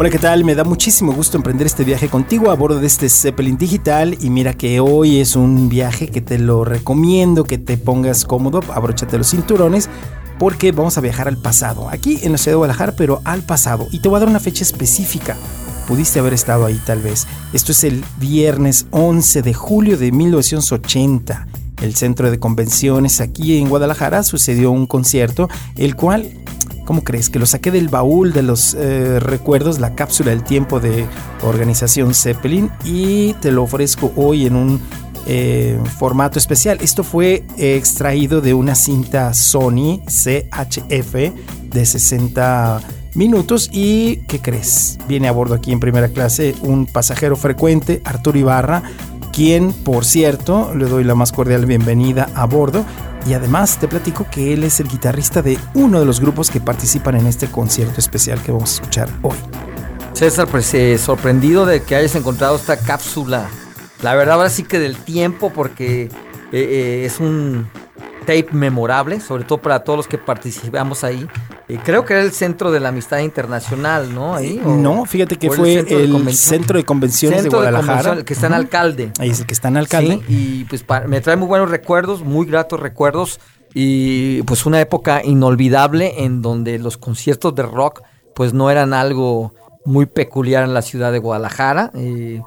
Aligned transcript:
Hola, 0.00 0.10
¿qué 0.10 0.20
tal? 0.20 0.44
Me 0.44 0.54
da 0.54 0.62
muchísimo 0.62 1.12
gusto 1.12 1.36
emprender 1.36 1.66
este 1.66 1.82
viaje 1.82 2.08
contigo 2.08 2.52
a 2.52 2.54
bordo 2.54 2.78
de 2.78 2.86
este 2.86 3.08
Zeppelin 3.08 3.58
digital 3.58 4.16
y 4.20 4.30
mira 4.30 4.54
que 4.54 4.78
hoy 4.78 5.18
es 5.18 5.34
un 5.34 5.68
viaje 5.68 6.06
que 6.06 6.20
te 6.20 6.38
lo 6.38 6.64
recomiendo 6.64 7.42
que 7.42 7.58
te 7.58 7.76
pongas 7.76 8.24
cómodo, 8.24 8.60
abróchate 8.72 9.18
los 9.18 9.30
cinturones 9.30 9.90
porque 10.38 10.70
vamos 10.70 10.96
a 10.98 11.00
viajar 11.00 11.26
al 11.26 11.36
pasado, 11.36 11.88
aquí 11.88 12.20
en 12.22 12.30
la 12.30 12.38
ciudad 12.38 12.52
de 12.52 12.58
Guadalajara, 12.58 12.92
pero 12.92 13.20
al 13.24 13.42
pasado 13.42 13.88
y 13.90 13.98
te 13.98 14.08
voy 14.08 14.18
a 14.18 14.20
dar 14.20 14.28
una 14.28 14.38
fecha 14.38 14.62
específica. 14.62 15.36
Pudiste 15.88 16.20
haber 16.20 16.32
estado 16.32 16.64
ahí 16.64 16.80
tal 16.86 17.02
vez. 17.02 17.26
Esto 17.52 17.72
es 17.72 17.82
el 17.82 18.04
viernes 18.20 18.86
11 18.92 19.42
de 19.42 19.52
julio 19.52 19.98
de 19.98 20.12
1980 20.12 21.48
el 21.82 21.94
centro 21.94 22.30
de 22.30 22.38
convenciones 22.38 23.20
aquí 23.20 23.56
en 23.58 23.68
Guadalajara 23.68 24.22
sucedió 24.24 24.70
un 24.70 24.86
concierto, 24.86 25.48
el 25.76 25.94
cual 25.94 26.30
¿Cómo 26.88 27.04
crees? 27.04 27.28
Que 27.28 27.38
lo 27.38 27.44
saqué 27.44 27.70
del 27.70 27.90
baúl 27.90 28.32
de 28.32 28.40
los 28.40 28.72
eh, 28.72 29.20
recuerdos, 29.20 29.78
la 29.78 29.94
cápsula 29.94 30.30
del 30.30 30.42
tiempo 30.42 30.80
de 30.80 31.04
organización 31.42 32.14
Zeppelin 32.14 32.70
y 32.82 33.34
te 33.42 33.52
lo 33.52 33.64
ofrezco 33.64 34.10
hoy 34.16 34.46
en 34.46 34.56
un 34.56 34.80
eh, 35.26 35.78
formato 35.98 36.38
especial. 36.38 36.78
Esto 36.80 37.04
fue 37.04 37.44
extraído 37.58 38.40
de 38.40 38.54
una 38.54 38.74
cinta 38.74 39.34
Sony 39.34 40.00
CHF 40.06 41.14
de 41.64 41.84
60 41.84 42.80
minutos 43.14 43.68
y 43.70 44.20
¿qué 44.26 44.40
crees? 44.40 44.98
Viene 45.06 45.28
a 45.28 45.32
bordo 45.32 45.56
aquí 45.56 45.72
en 45.72 45.80
primera 45.80 46.08
clase 46.08 46.54
un 46.62 46.86
pasajero 46.86 47.36
frecuente, 47.36 48.00
Arturo 48.06 48.38
Ibarra, 48.38 48.82
quien, 49.30 49.74
por 49.74 50.06
cierto, 50.06 50.74
le 50.74 50.86
doy 50.86 51.04
la 51.04 51.14
más 51.14 51.32
cordial 51.32 51.66
bienvenida 51.66 52.30
a 52.34 52.46
bordo 52.46 52.82
y 53.26 53.34
además 53.34 53.78
te 53.78 53.88
platico 53.88 54.26
que 54.30 54.52
él 54.52 54.64
es 54.64 54.80
el 54.80 54.88
guitarrista 54.88 55.42
de 55.42 55.58
uno 55.74 56.00
de 56.00 56.06
los 56.06 56.20
grupos 56.20 56.50
que 56.50 56.60
participan 56.60 57.16
en 57.16 57.26
este 57.26 57.48
concierto 57.48 58.00
especial 58.00 58.42
que 58.42 58.52
vamos 58.52 58.70
a 58.70 58.74
escuchar 58.74 59.08
hoy. 59.22 59.36
César, 60.12 60.48
pues 60.48 60.72
eh, 60.74 60.98
sorprendido 60.98 61.66
de 61.66 61.82
que 61.82 61.94
hayas 61.94 62.14
encontrado 62.14 62.56
esta 62.56 62.78
cápsula. 62.78 63.48
La 64.02 64.14
verdad 64.14 64.36
ahora 64.36 64.50
sí 64.50 64.64
que 64.64 64.78
del 64.78 64.96
tiempo 64.96 65.52
porque 65.52 66.02
eh, 66.02 66.10
eh, 66.52 67.02
es 67.04 67.20
un 67.20 67.68
tape 68.20 68.48
memorable, 68.52 69.20
sobre 69.20 69.44
todo 69.44 69.58
para 69.58 69.84
todos 69.84 69.96
los 69.96 70.08
que 70.08 70.18
participamos 70.18 71.04
ahí 71.04 71.28
creo 71.76 72.04
que 72.06 72.14
era 72.14 72.22
el 72.22 72.32
centro 72.32 72.70
de 72.70 72.80
la 72.80 72.88
amistad 72.88 73.18
internacional, 73.18 74.14
¿no? 74.14 74.34
Ahí, 74.34 74.60
no, 74.64 75.04
fíjate 75.04 75.36
que 75.36 75.50
fue 75.50 75.80
el, 75.80 76.34
centro 76.34 76.78
de 76.78 76.84
convenciones 76.84 77.44
de 77.44 77.50
Guadalajara. 77.50 78.24
que 78.24 78.32
está 78.32 78.46
en 78.46 78.54
alcalde. 78.54 79.12
Ahí 79.18 79.30
es 79.30 79.40
el 79.40 79.46
que 79.46 79.52
está 79.54 79.68
en 79.68 79.76
alcalde. 79.76 80.20
y 80.28 80.64
pues 80.64 80.84
me 81.06 81.20
trae 81.20 81.36
muy 81.36 81.46
buenos 81.46 81.70
recuerdos, 81.70 82.22
muy 82.22 82.46
gratos 82.46 82.80
recuerdos. 82.80 83.38
Y 83.74 84.42
pues 84.42 84.64
una 84.64 84.80
época 84.80 85.22
inolvidable 85.22 86.24
en 86.24 86.40
donde 86.40 86.78
los 86.78 86.96
conciertos 86.96 87.54
de 87.54 87.64
rock 87.64 88.02
pues 88.34 88.54
no 88.54 88.70
eran 88.70 88.94
algo 88.94 89.54
muy 89.84 90.06
peculiar 90.06 90.64
en 90.64 90.72
la 90.72 90.82
ciudad 90.82 91.12
de 91.12 91.18
Guadalajara. 91.18 91.90
Eh, 91.94 92.40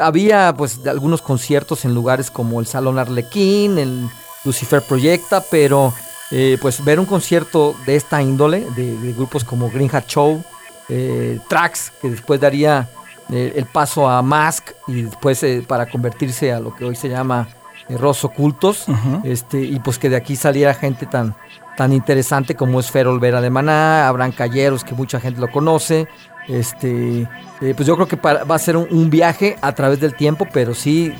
había 0.00 0.54
pues 0.56 0.86
algunos 0.86 1.22
conciertos 1.22 1.84
en 1.84 1.94
lugares 1.94 2.30
como 2.30 2.60
el 2.60 2.66
Salón 2.66 2.98
Arlequín, 2.98 3.78
el 3.78 4.08
Lucifer 4.44 4.82
Proyecta, 4.82 5.42
pero 5.50 5.92
eh, 6.34 6.56
pues 6.62 6.82
ver 6.82 6.98
un 6.98 7.04
concierto 7.04 7.76
de 7.84 7.94
esta 7.94 8.22
índole, 8.22 8.66
de, 8.74 9.12
grupos 9.12 9.44
como 9.44 9.70
Green 9.70 9.90
Hat 9.94 10.06
Show, 10.06 10.42
eh, 10.88 11.38
Trax, 11.46 11.92
que 12.00 12.08
después 12.08 12.40
daría 12.40 12.88
eh, 13.30 13.52
el 13.54 13.66
paso 13.66 14.08
a 14.08 14.22
Mask 14.22 14.70
y 14.88 15.02
después 15.02 15.44
para 15.66 15.86
convertirse 15.86 16.50
a 16.50 16.58
lo 16.58 16.74
que 16.74 16.86
hoy 16.86 16.96
se 16.96 17.10
llama 17.10 17.48
Rosso 17.90 18.28
Ocultos, 18.28 18.86
este, 19.24 19.60
y 19.60 19.78
pues 19.80 19.98
que 19.98 20.08
de 20.08 20.16
aquí 20.16 20.34
saliera 20.34 20.72
gente 20.72 21.04
tan, 21.04 21.34
tan 21.76 21.92
interesante 21.92 22.54
como 22.54 22.80
es 22.80 22.90
Fer 22.90 23.08
Olvera 23.08 23.42
de 23.42 23.50
Maná, 23.50 24.08
Abraham 24.08 24.32
Calleros, 24.32 24.84
que 24.84 24.94
mucha 24.94 25.20
gente 25.20 25.38
lo 25.38 25.50
conoce. 25.50 26.08
Este, 26.48 27.28
pues 27.60 27.86
yo 27.86 27.94
creo 27.94 28.08
que 28.08 28.16
va 28.16 28.54
a 28.54 28.58
ser 28.58 28.76
un 28.76 29.10
viaje 29.10 29.58
a 29.60 29.72
través 29.72 30.00
del 30.00 30.14
tiempo, 30.14 30.48
pero 30.50 30.74
sí 30.74 31.12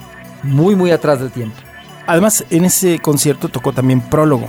muy, 0.42 0.74
muy 0.74 0.90
atrás 0.90 1.20
del 1.20 1.30
tiempo. 1.30 1.56
Además, 2.06 2.44
en 2.50 2.64
ese 2.64 2.98
concierto 2.98 3.48
tocó 3.48 3.72
también 3.72 4.00
Prólogo, 4.00 4.48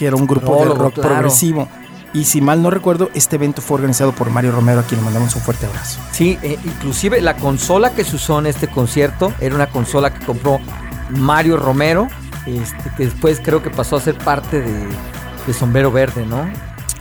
que 0.00 0.06
era 0.06 0.16
un 0.16 0.26
grupo 0.26 0.56
de 0.56 0.64
rock 0.64 0.94
progresivo. 0.94 1.68
Y 2.14 2.24
si 2.24 2.40
mal 2.40 2.62
no 2.62 2.70
recuerdo, 2.70 3.10
este 3.12 3.36
evento 3.36 3.60
fue 3.60 3.74
organizado 3.74 4.12
por 4.12 4.30
Mario 4.30 4.50
Romero, 4.50 4.80
a 4.80 4.82
quien 4.82 4.98
le 4.98 5.04
mandamos 5.04 5.36
un 5.36 5.42
fuerte 5.42 5.66
abrazo. 5.66 6.00
Sí, 6.10 6.38
eh, 6.42 6.58
inclusive 6.64 7.20
la 7.20 7.36
consola 7.36 7.90
que 7.92 8.02
se 8.02 8.16
usó 8.16 8.38
en 8.38 8.46
este 8.46 8.66
concierto 8.66 9.30
era 9.40 9.54
una 9.54 9.66
consola 9.66 10.14
que 10.14 10.24
compró 10.24 10.58
Mario 11.10 11.58
Romero, 11.58 12.08
este, 12.46 12.90
que 12.96 13.04
después 13.04 13.42
creo 13.44 13.62
que 13.62 13.68
pasó 13.68 13.96
a 13.96 14.00
ser 14.00 14.16
parte 14.16 14.62
de, 14.62 14.86
de 15.46 15.52
Sombrero 15.52 15.92
Verde, 15.92 16.24
¿no? 16.24 16.50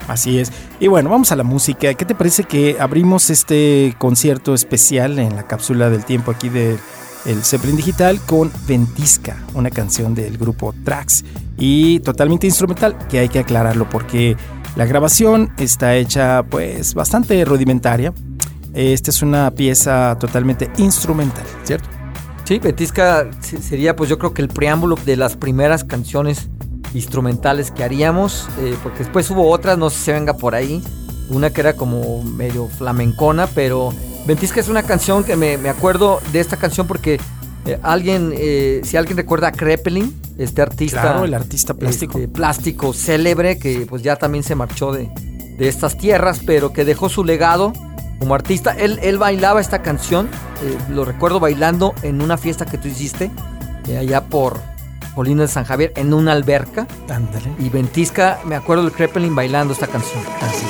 Así 0.09 0.37
es. 0.37 0.51
Y 0.81 0.87
bueno, 0.87 1.09
vamos 1.09 1.31
a 1.31 1.37
la 1.37 1.43
música. 1.43 1.93
¿Qué 1.93 2.03
te 2.03 2.15
parece 2.15 2.43
que 2.43 2.75
abrimos 2.81 3.29
este 3.29 3.95
concierto 3.97 4.53
especial 4.53 5.19
en 5.19 5.37
la 5.37 5.43
cápsula 5.43 5.89
del 5.89 6.03
tiempo 6.03 6.31
aquí 6.31 6.49
de 6.49 6.77
el 7.25 7.43
Zeppelin 7.43 7.77
Digital 7.77 8.19
con 8.25 8.51
Ventisca, 8.67 9.37
una 9.53 9.69
canción 9.69 10.15
del 10.15 10.37
grupo 10.37 10.73
Trax 10.83 11.23
y 11.59 11.99
totalmente 11.99 12.47
instrumental, 12.47 12.97
que 13.09 13.19
hay 13.19 13.29
que 13.29 13.39
aclararlo 13.39 13.87
porque 13.89 14.37
la 14.75 14.85
grabación 14.85 15.51
está 15.57 15.95
hecha 15.95 16.43
pues 16.43 16.93
bastante 16.93 17.43
rudimentaria. 17.43 18.13
Esta 18.73 19.11
es 19.11 19.21
una 19.21 19.51
pieza 19.51 20.15
totalmente 20.19 20.71
instrumental, 20.77 21.43
¿cierto? 21.63 21.89
Sí, 22.45 22.59
Ventisca 22.59 23.29
sería 23.41 23.95
pues 23.95 24.09
yo 24.09 24.17
creo 24.17 24.33
que 24.33 24.41
el 24.41 24.47
preámbulo 24.47 24.95
de 25.05 25.17
las 25.17 25.35
primeras 25.35 25.83
canciones 25.83 26.49
instrumentales 26.93 27.71
que 27.71 27.83
haríamos, 27.83 28.47
eh, 28.59 28.75
porque 28.81 28.99
después 28.99 29.29
hubo 29.29 29.49
otras, 29.49 29.77
no 29.77 29.89
sé 29.89 29.99
si 29.99 30.11
venga 30.11 30.37
por 30.37 30.55
ahí, 30.55 30.81
una 31.29 31.51
que 31.51 31.61
era 31.61 31.73
como 31.73 32.23
medio 32.23 32.67
flamencona, 32.67 33.47
pero 33.47 33.93
Ventisca 34.25 34.59
es 34.59 34.69
una 34.69 34.83
canción 34.83 35.23
que 35.23 35.35
me, 35.35 35.55
acuerdo 35.69 36.21
de 36.31 36.39
esta 36.39 36.57
canción 36.57 36.87
porque 36.87 37.19
eh, 37.65 37.79
alguien, 37.83 38.33
eh, 38.35 38.81
si 38.83 38.97
alguien 38.97 39.17
recuerda 39.17 39.49
a 39.49 39.51
Kreppelin, 39.51 40.13
este 40.39 40.61
artista. 40.61 41.01
Claro, 41.01 41.25
el 41.25 41.33
artista 41.33 41.73
plástico. 41.73 42.17
Este, 42.17 42.27
plástico 42.27 42.93
célebre, 42.93 43.59
que 43.59 43.85
pues 43.87 44.01
ya 44.01 44.15
también 44.15 44.43
se 44.43 44.55
marchó 44.55 44.91
de, 44.91 45.11
estas 45.59 45.97
tierras, 45.97 46.39
pero 46.45 46.71
que 46.71 46.85
dejó 46.85 47.09
su 47.09 47.23
legado 47.25 47.73
como 48.17 48.33
artista. 48.33 48.71
Él, 48.71 48.99
él 49.03 49.17
bailaba 49.17 49.59
esta 49.59 49.81
canción, 49.81 50.29
eh, 50.63 50.77
lo 50.89 51.03
recuerdo 51.03 51.41
bailando 51.41 51.93
en 52.01 52.21
una 52.21 52.37
fiesta 52.37 52.65
que 52.65 52.77
tú 52.77 52.87
hiciste, 52.87 53.29
allá 53.97 54.25
por 54.25 54.59
Colina 55.15 55.41
de 55.41 55.47
San 55.49 55.65
Javier, 55.65 55.91
en 55.97 56.13
una 56.13 56.31
alberca. 56.31 56.87
Ándale. 57.09 57.51
Y 57.59 57.67
Ventisca, 57.67 58.39
me 58.45 58.55
acuerdo 58.55 58.85
de 58.85 58.91
Kreppelin 58.91 59.35
bailando 59.35 59.73
esta 59.73 59.87
canción. 59.87 60.23
Así. 60.41 60.65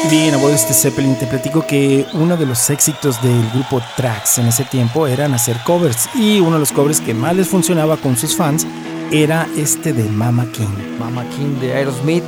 Bien, 0.10 0.34
a 0.34 0.38
de 0.38 0.54
este 0.54 0.74
Zeppelin 0.74 1.20
te 1.20 1.28
platico 1.28 1.68
que 1.68 2.06
uno 2.14 2.38
de 2.38 2.46
los 2.46 2.70
éxitos 2.70 3.22
del 3.22 3.50
grupo 3.52 3.82
Trax 3.98 4.38
en 4.38 4.48
ese 4.48 4.64
tiempo 4.64 5.06
eran 5.06 5.34
hacer 5.34 5.58
covers 5.66 6.08
y 6.16 6.40
uno 6.40 6.54
de 6.54 6.60
los 6.60 6.72
covers 6.72 7.02
que 7.02 7.14
más 7.14 7.36
les 7.36 7.50
funcionaba 7.50 7.98
con 7.98 8.16
sus 8.16 8.34
fans 8.34 8.66
era 9.12 9.46
este 9.58 9.92
de 9.92 10.06
Mama 10.06 10.46
King. 10.54 10.98
Mama 10.98 11.26
King 11.36 11.60
de 11.60 11.74
Aerosmith, 11.74 12.24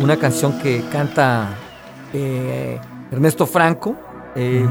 una 0.00 0.16
canción 0.16 0.60
que 0.60 0.84
canta 0.92 1.56
eh, 2.12 2.78
Ernesto 3.10 3.46
Franco 3.46 3.96
Eh, 4.36 4.66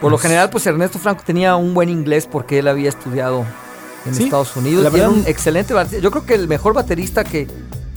por 0.00 0.10
lo 0.10 0.18
general, 0.18 0.50
pues 0.50 0.66
Ernesto 0.66 0.98
Franco 0.98 1.22
tenía 1.24 1.56
un 1.56 1.74
buen 1.74 1.88
inglés 1.88 2.26
porque 2.30 2.58
él 2.58 2.68
había 2.68 2.88
estudiado 2.88 3.44
en 4.06 4.12
Estados 4.12 4.56
Unidos. 4.56 4.84
La 4.84 4.90
verdad, 4.90 5.10
un 5.10 5.24
excelente 5.26 5.74
Yo 6.00 6.10
creo 6.10 6.24
que 6.24 6.34
el 6.34 6.48
mejor 6.48 6.74
baterista 6.74 7.24
que, 7.24 7.46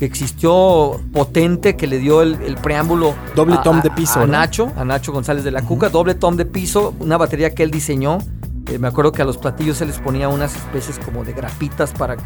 existió 0.05 0.99
potente, 1.11 1.75
que 1.75 1.87
le 1.87 1.99
dio 1.99 2.21
el, 2.21 2.55
preámbulo. 2.61 3.13
Doble 3.35 3.57
tom 3.63 3.81
de 3.81 3.91
piso. 3.91 4.21
A, 4.21 4.27
Nacho, 4.27 4.71
a 4.75 4.85
Nacho 4.85 5.11
González 5.11 5.43
de 5.43 5.51
la 5.51 5.61
Cuca, 5.61 5.89
doble 5.89 6.15
tom 6.15 6.35
de 6.35 6.45
piso, 6.45 6.93
una 6.99 7.17
batería 7.17 7.53
que 7.53 7.63
él 7.63 7.71
diseñó. 7.71 8.19
Eh, 8.67 8.77
me 8.77 8.87
acuerdo 8.87 9.11
que 9.11 9.21
a 9.21 9.25
los 9.25 9.37
platillos 9.37 9.77
se 9.77 9.85
les 9.85 9.97
ponía 9.99 10.29
unas 10.29 10.55
especies 10.55 10.99
como 10.99 11.23
de 11.23 11.33
grapitas 11.33 11.91
para 11.91 12.17
que 12.17 12.23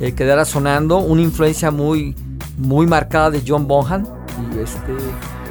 eh, 0.00 0.14
quedara 0.14 0.44
sonando. 0.44 0.98
Una 0.98 1.22
influencia 1.22 1.70
muy, 1.70 2.14
muy 2.56 2.86
marcada 2.86 3.30
de 3.30 3.42
John 3.46 3.66
Bonham. 3.66 4.04
Y 4.54 4.58
este. 4.58 4.92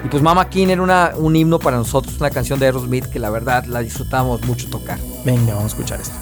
Y 0.04 0.08
pues 0.08 0.22
Mama 0.22 0.48
King 0.50 0.68
era 0.68 0.84
una, 0.84 1.14
un 1.16 1.36
himno 1.36 1.58
para 1.58 1.78
nosotros, 1.78 2.18
una 2.20 2.30
canción 2.30 2.60
de 2.60 2.68
Aerosmith 2.68 3.08
que 3.08 3.18
la 3.18 3.32
verdad 3.32 3.66
la 3.66 3.80
disfrutamos 3.80 4.46
mucho 4.46 4.70
tocar. 4.70 5.00
Venga, 5.26 5.56
vamos 5.56 5.64
a 5.64 5.68
escuchar 5.76 6.00
esto. 6.00 6.16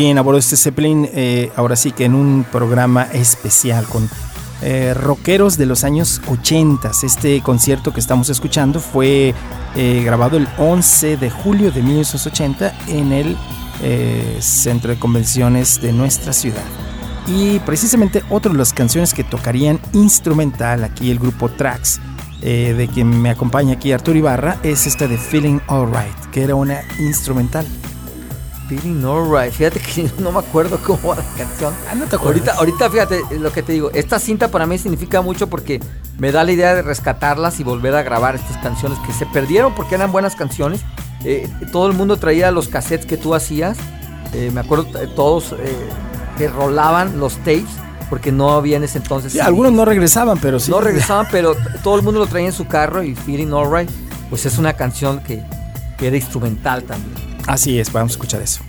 Bien 0.00 0.16
a 0.16 0.22
bordo 0.22 0.38
este 0.38 0.56
Zeppelin, 0.56 1.08
eh, 1.12 1.52
ahora 1.56 1.76
sí 1.76 1.92
que 1.92 2.06
en 2.06 2.14
un 2.14 2.46
programa 2.50 3.02
especial 3.12 3.84
con 3.84 4.08
eh, 4.62 4.94
rockeros 4.94 5.58
de 5.58 5.66
los 5.66 5.84
años 5.84 6.22
80. 6.26 6.90
Este 7.02 7.42
concierto 7.42 7.92
que 7.92 8.00
estamos 8.00 8.30
escuchando 8.30 8.80
fue 8.80 9.34
eh, 9.76 10.02
grabado 10.02 10.38
el 10.38 10.48
11 10.56 11.18
de 11.18 11.30
julio 11.30 11.70
de 11.70 11.82
1980 11.82 12.74
en 12.88 13.12
el 13.12 13.36
Centro 14.40 14.90
de 14.90 14.98
Convenciones 14.98 15.82
de 15.82 15.92
nuestra 15.92 16.32
ciudad. 16.32 16.64
Y 17.26 17.58
precisamente 17.60 18.22
otra 18.30 18.52
de 18.52 18.58
las 18.58 18.72
canciones 18.72 19.12
que 19.12 19.22
tocarían 19.22 19.80
instrumental 19.92 20.82
aquí 20.82 21.10
el 21.10 21.18
grupo 21.18 21.50
Trax, 21.50 22.00
eh, 22.42 22.74
de 22.74 22.88
quien 22.88 23.20
me 23.20 23.30
acompaña 23.30 23.74
aquí 23.74 23.92
Arturo 23.92 24.16
Ibarra, 24.16 24.58
es 24.62 24.86
esta 24.86 25.06
de 25.06 25.18
Feeling 25.18 25.60
Alright, 25.66 26.16
que 26.32 26.42
era 26.42 26.54
una 26.54 26.80
instrumental. 26.98 27.66
Feeling 28.68 29.04
Alright, 29.04 29.52
fíjate 29.52 29.80
que 29.80 30.10
no 30.18 30.32
me 30.32 30.38
acuerdo 30.38 30.78
cómo 30.84 31.08
va 31.08 31.16
la 31.16 31.24
canción. 31.36 31.74
Ah, 31.90 31.94
no 31.94 32.06
te 32.06 32.16
Ahorita, 32.16 32.54
ahorita 32.54 32.90
fíjate 32.90 33.20
lo 33.38 33.52
que 33.52 33.62
te 33.62 33.72
digo, 33.72 33.90
esta 33.92 34.18
cinta 34.18 34.48
para 34.48 34.66
mí 34.66 34.78
significa 34.78 35.20
mucho 35.20 35.48
porque 35.48 35.80
me 36.18 36.32
da 36.32 36.42
la 36.44 36.52
idea 36.52 36.74
de 36.74 36.82
rescatarlas 36.82 37.60
y 37.60 37.64
volver 37.64 37.94
a 37.94 38.02
grabar 38.02 38.36
estas 38.36 38.56
canciones 38.58 38.98
que 39.06 39.12
se 39.12 39.26
perdieron 39.26 39.74
porque 39.74 39.96
eran 39.96 40.10
buenas 40.10 40.34
canciones. 40.34 40.80
Eh, 41.24 41.46
todo 41.72 41.88
el 41.88 41.92
mundo 41.92 42.16
traía 42.16 42.50
los 42.50 42.68
cassettes 42.68 43.06
que 43.06 43.18
tú 43.18 43.34
hacías. 43.34 43.76
Eh, 44.32 44.50
me 44.54 44.60
acuerdo 44.60 44.86
todos 45.08 45.54
que 46.38 46.48
rolaban 46.48 47.18
los 47.18 47.36
tapes 47.38 47.66
porque 48.10 48.32
no 48.32 48.50
había 48.50 48.76
en 48.76 48.84
ese 48.84 48.98
entonces. 48.98 49.32
Sí, 49.32 49.40
algunos 49.40 49.72
no 49.72 49.84
regresaban, 49.84 50.38
pero 50.38 50.58
sí. 50.58 50.70
No 50.70 50.80
regresaban, 50.80 51.26
pero 51.30 51.56
todo 51.82 51.96
el 51.96 52.02
mundo 52.02 52.18
lo 52.20 52.26
traía 52.26 52.48
en 52.48 52.52
su 52.52 52.66
carro 52.66 53.02
y 53.02 53.14
Feeling 53.14 53.52
Alright, 53.52 53.88
pues 54.28 54.44
es 54.44 54.58
una 54.58 54.74
canción 54.74 55.20
que, 55.20 55.42
que 55.96 56.08
era 56.08 56.16
instrumental 56.16 56.82
también. 56.82 57.14
Así 57.46 57.78
es, 57.78 57.90
vamos 57.92 58.12
a 58.12 58.14
escuchar 58.14 58.42
eso. 58.42 58.60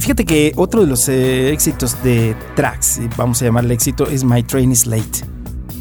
Fíjate 0.00 0.24
que 0.24 0.52
otro 0.56 0.80
de 0.80 0.86
los 0.86 1.08
eh, 1.08 1.52
éxitos 1.52 2.02
de 2.02 2.36
tracks, 2.56 3.00
vamos 3.16 3.40
a 3.40 3.44
llamarle 3.44 3.74
éxito, 3.74 4.08
es 4.08 4.24
My 4.24 4.42
Train 4.42 4.72
is 4.72 4.86
Late. 4.86 5.24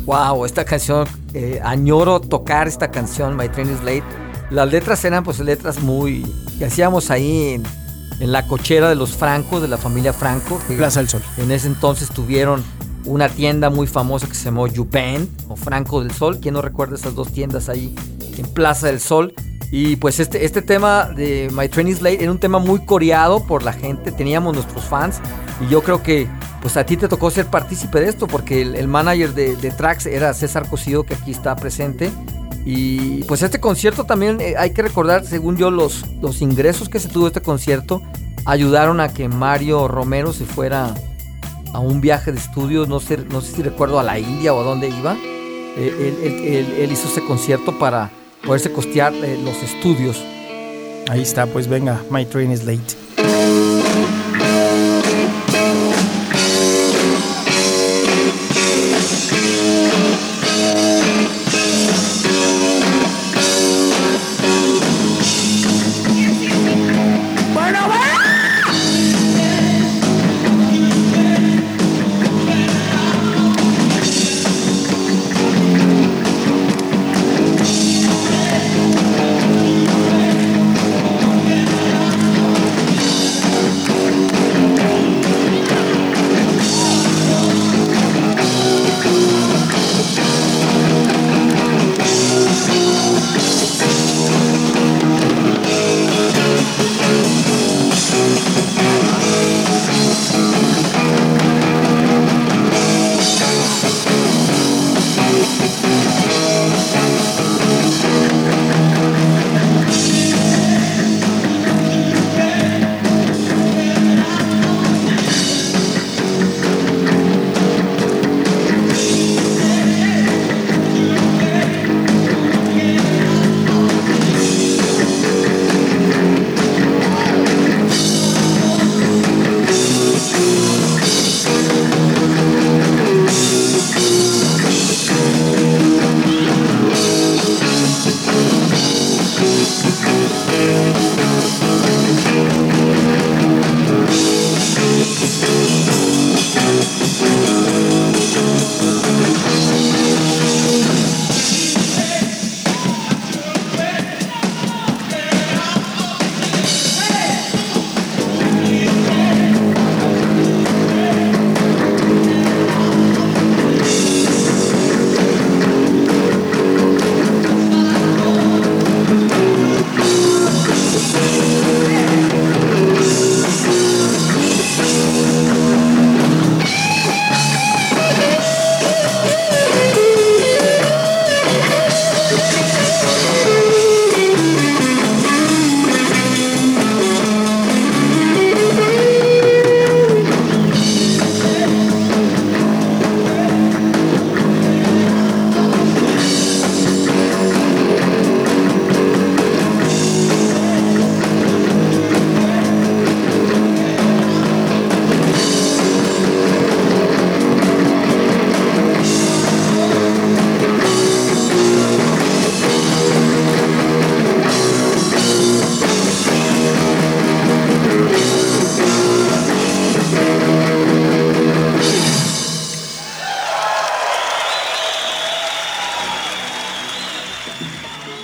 Wow, 0.06 0.46
esta 0.46 0.66
canción, 0.66 1.08
eh, 1.34 1.62
añoro 1.64 2.20
tocar 2.20 2.68
esta 2.68 2.92
canción, 2.92 3.38
My 3.38 3.50
Train 3.50 3.72
is 3.72 3.80
Late. 3.80 4.04
Las 4.50 4.70
letras 4.72 5.04
eran 5.06 5.24
pues 5.24 5.40
letras 5.40 5.82
muy 5.82 6.26
que 6.60 6.66
hacíamos 6.66 7.10
ahí 7.10 7.60
en, 8.20 8.32
la 8.32 8.46
cochera 8.48 8.88
de 8.88 8.96
los 8.96 9.16
Francos, 9.16 9.62
de 9.62 9.68
la 9.68 9.78
familia 9.78 10.14
Franco. 10.14 10.60
Que 10.68 10.76
Plaza 10.76 11.00
del 11.00 11.10
Sol. 11.10 11.22
En 11.38 11.52
ese 11.52 11.68
entonces 11.68 12.10
tuvieron 12.10 12.64
una 13.06 13.28
tienda 13.28 13.70
muy 13.70 13.88
famosa 13.88 14.28
que 14.28 14.36
se 14.36 14.46
llamó 14.46 14.68
Jupen 14.68 15.28
o 15.50 15.56
Franco 15.56 16.02
del 16.02 16.12
Sol. 16.12 16.40
¿Quién 16.40 16.54
no 16.54 16.62
recuerda 16.62 16.96
esas 16.96 17.16
dos 17.16 17.32
tiendas 17.32 17.68
ahí 17.68 17.94
en 18.38 18.46
Plaza 18.46 18.88
del 18.88 19.00
Sol? 19.00 19.34
Y 19.76 19.96
pues 19.96 20.20
este, 20.20 20.46
este 20.46 20.62
tema 20.62 21.06
de 21.06 21.50
My 21.52 21.68
Train 21.68 21.88
is 21.88 22.00
Late 22.00 22.22
era 22.22 22.32
un 22.32 22.38
tema 22.38 22.60
muy 22.60 22.86
coreado 22.86 23.44
por 23.48 23.64
la 23.64 23.74
gente, 23.74 24.12
teníamos 24.12 24.54
nuestros 24.54 24.86
fans 24.86 25.20
y 25.60 25.68
yo 25.68 25.82
creo 25.82 26.04
que 26.04 26.28
pues 26.62 26.78
a 26.78 26.86
ti 26.86 26.96
te 26.96 27.08
tocó 27.08 27.32
ser 27.32 27.48
partícipe 27.48 28.00
de 28.00 28.08
esto 28.08 28.28
porque 28.28 28.62
el, 28.62 28.88
manager 28.88 29.34
de, 29.34 29.56
de, 29.56 29.72
Tracks 29.72 30.06
era 30.06 30.32
César 30.36 30.70
Cosido 30.70 31.06
que 31.06 31.16
aquí 31.16 31.32
está 31.32 31.56
presente. 31.56 32.12
Y 32.66 33.24
pues 33.24 33.42
este 33.42 33.60
concierto 33.60 34.04
también 34.04 34.42
eh, 34.42 34.54
hay 34.60 34.74
que 34.74 34.84
recordar, 34.84 35.26
según 35.26 35.58
yo, 35.58 35.72
los, 35.72 36.06
los 36.22 36.44
ingresos 36.44 36.88
que 36.88 37.00
se 37.00 37.10
tuvo 37.10 37.26
este 37.26 37.42
concierto 37.42 38.04
ayudaron 38.46 39.00
a 39.00 39.10
que 39.10 39.28
Mario 39.28 39.88
Romero 39.88 40.34
se 40.34 40.46
fuera 40.46 40.94
a 41.74 41.80
un 41.80 42.00
viaje 42.00 42.32
de 42.32 42.38
estudio, 42.38 42.86
no 42.86 43.00
sé, 43.00 43.18
no 43.18 43.42
sé 43.42 43.56
si 43.56 43.64
recuerdo 43.64 44.00
a 44.00 44.04
la 44.04 44.20
India 44.20 44.54
o 44.54 44.62
a 44.62 44.64
dónde 44.64 44.90
iba. 44.90 45.18
Eh, 45.78 46.78
él 46.78 46.92
hizo 46.92 47.08
este 47.08 47.26
concierto 47.26 47.80
para 47.80 48.12
poderse 48.46 48.72
costear 48.72 49.14
eh, 49.14 49.40
los 49.44 49.56
estudios. 49.64 50.24
Ahí 51.10 51.22
está, 51.22 51.46
pues 51.48 51.68
venga, 51.68 52.02
My 52.10 52.26
Train 52.26 52.52
is 52.52 52.64
Late. 52.64 53.73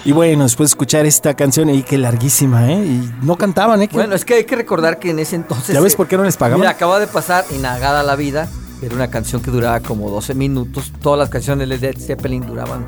Y 0.09 0.11
bueno, 0.11 0.41
después 0.41 0.69
de 0.69 0.71
escuchar 0.71 1.05
esta 1.05 1.35
canción, 1.35 1.69
y 1.69 1.83
qué 1.83 1.95
larguísima, 1.99 2.71
¿eh? 2.71 2.83
Y 2.83 3.11
no 3.21 3.35
cantaban, 3.35 3.79
¿eh? 3.83 3.89
Bueno, 3.93 4.15
es 4.15 4.25
que 4.25 4.33
hay 4.33 4.43
que 4.43 4.55
recordar 4.55 4.97
que 4.97 5.11
en 5.11 5.19
ese 5.19 5.35
entonces. 5.35 5.75
¿Ya 5.75 5.81
ves 5.81 5.95
por 5.95 6.07
qué 6.07 6.17
no 6.17 6.23
les 6.23 6.35
pagaban? 6.35 6.61
Mira, 6.61 6.71
acaba 6.71 6.99
de 6.99 7.05
pasar 7.05 7.45
Inagada 7.55 8.01
la 8.01 8.15
Vida. 8.15 8.49
Era 8.81 8.95
una 8.95 9.11
canción 9.11 9.39
que 9.39 9.51
duraba 9.51 9.81
como 9.81 10.09
12 10.09 10.33
minutos. 10.33 10.91
Todas 10.99 11.19
las 11.19 11.29
canciones 11.29 11.69
de 11.69 11.77
Led 11.77 11.95
Zeppelin 11.99 12.43
duraban 12.43 12.87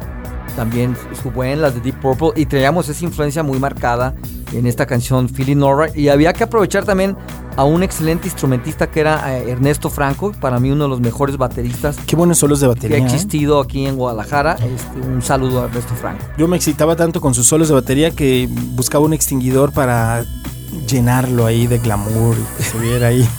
también 0.56 0.98
su 1.22 1.30
buen, 1.30 1.62
las 1.62 1.76
de 1.76 1.82
Deep 1.82 2.02
Purple. 2.02 2.32
Y 2.38 2.48
traíamos 2.48 2.90
esa 2.90 3.06
influencia 3.06 3.44
muy 3.44 3.60
marcada 3.60 4.16
en 4.54 4.68
esta 4.68 4.86
canción 4.86 5.30
Feeling 5.30 5.62
Alright. 5.62 5.96
Y 5.96 6.10
había 6.10 6.34
que 6.34 6.44
aprovechar 6.44 6.86
también 6.86 7.18
a 7.56 7.64
un 7.64 7.84
excelente 7.84 8.28
instrumentista 8.28 8.90
que 8.90 9.00
era 9.02 9.38
eh, 9.38 9.52
Ernesto 9.52 9.90
Franco, 9.90 10.32
para 10.40 10.60
mí 10.60 10.72
uno 10.72 10.86
de 10.86 10.90
los 10.90 11.02
mejores 11.02 11.38
bateristas. 11.38 11.98
Qué 12.06 12.16
buenos 12.16 12.38
solos 12.38 12.60
de 12.60 12.68
batería. 12.68 12.98
Que 12.98 13.04
ha 13.04 13.06
¿eh? 13.06 13.10
existido 13.10 13.60
aquí 13.60 13.86
en 13.86 13.96
Guadalajara. 13.96 14.54
Este, 14.54 15.00
un 15.08 15.22
saludo 15.22 15.62
a 15.62 15.66
Ernesto 15.66 15.94
Franco. 15.96 16.24
Yo 16.38 16.48
me 16.48 16.58
excitaba 16.58 16.96
tanto 16.96 17.22
con 17.22 17.34
sus 17.34 17.48
solos 17.48 17.68
de 17.68 17.74
batería 17.74 18.12
que 18.12 18.48
buscaba 18.50 19.06
un 19.06 19.14
extinguidor 19.14 19.74
para 19.74 20.26
llenarlo 20.88 21.46
ahí 21.46 21.68
de 21.68 21.80
glamour 21.80 22.36
y 22.38 22.58
que 22.58 22.64
se 22.64 22.80
viera 22.80 23.08
ahí. 23.08 23.28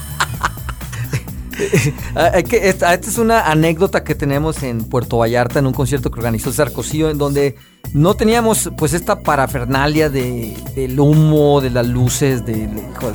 Ah, 2.16 2.28
esta, 2.34 2.92
esta, 2.92 3.08
es 3.08 3.18
una 3.18 3.50
anécdota 3.50 4.02
que 4.02 4.14
tenemos 4.14 4.62
en 4.62 4.84
Puerto 4.84 5.18
Vallarta 5.18 5.60
en 5.60 5.66
un 5.66 5.72
concierto 5.72 6.10
que 6.10 6.18
organizó 6.18 6.52
Sarcosío 6.52 7.08
en 7.08 7.18
donde 7.18 7.56
no 7.92 8.14
teníamos 8.14 8.70
pues 8.76 8.94
esta 8.94 9.20
parafernalia 9.20 10.08
de, 10.08 10.56
del 10.74 10.98
humo, 10.98 11.60
de 11.60 11.70
las 11.70 11.86
luces, 11.86 12.44
de, 12.44 12.68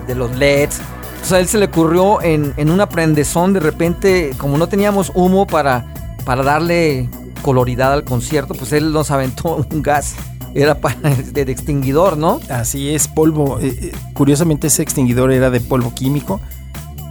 de, 0.08 0.16
los 0.16 0.36
LEDs. 0.36 0.80
Sea, 1.24 1.38
a 1.38 1.40
él 1.40 1.48
se 1.48 1.58
le 1.58 1.66
ocurrió 1.66 2.22
en, 2.22 2.54
en 2.58 2.70
un 2.70 2.80
aprendezón 2.80 3.54
de 3.54 3.60
repente, 3.60 4.32
como 4.38 4.58
no 4.58 4.68
teníamos 4.68 5.12
humo 5.16 5.48
para, 5.48 5.94
para 6.26 6.44
darle 6.44 7.10
coloridad 7.42 7.94
al 7.94 8.04
concierto, 8.04 8.54
pues 8.54 8.72
él 8.72 8.92
nos 8.92 9.12
aventó 9.12 9.56
un 9.72 9.82
gas 9.82 10.16
era 10.54 10.80
para 10.80 10.96
de, 11.12 11.42
extinguidor, 11.42 12.18
¿no? 12.18 12.40
Así 12.50 12.90
es, 12.90 13.08
polvo. 13.08 13.60
Eh, 13.60 13.78
eh, 13.80 13.92
curiosamente 14.14 14.68
ese 14.68 14.82
extinguidor 14.82 15.32
era 15.32 15.50
de 15.52 15.60
polvo 15.60 15.94
químico 15.94 16.40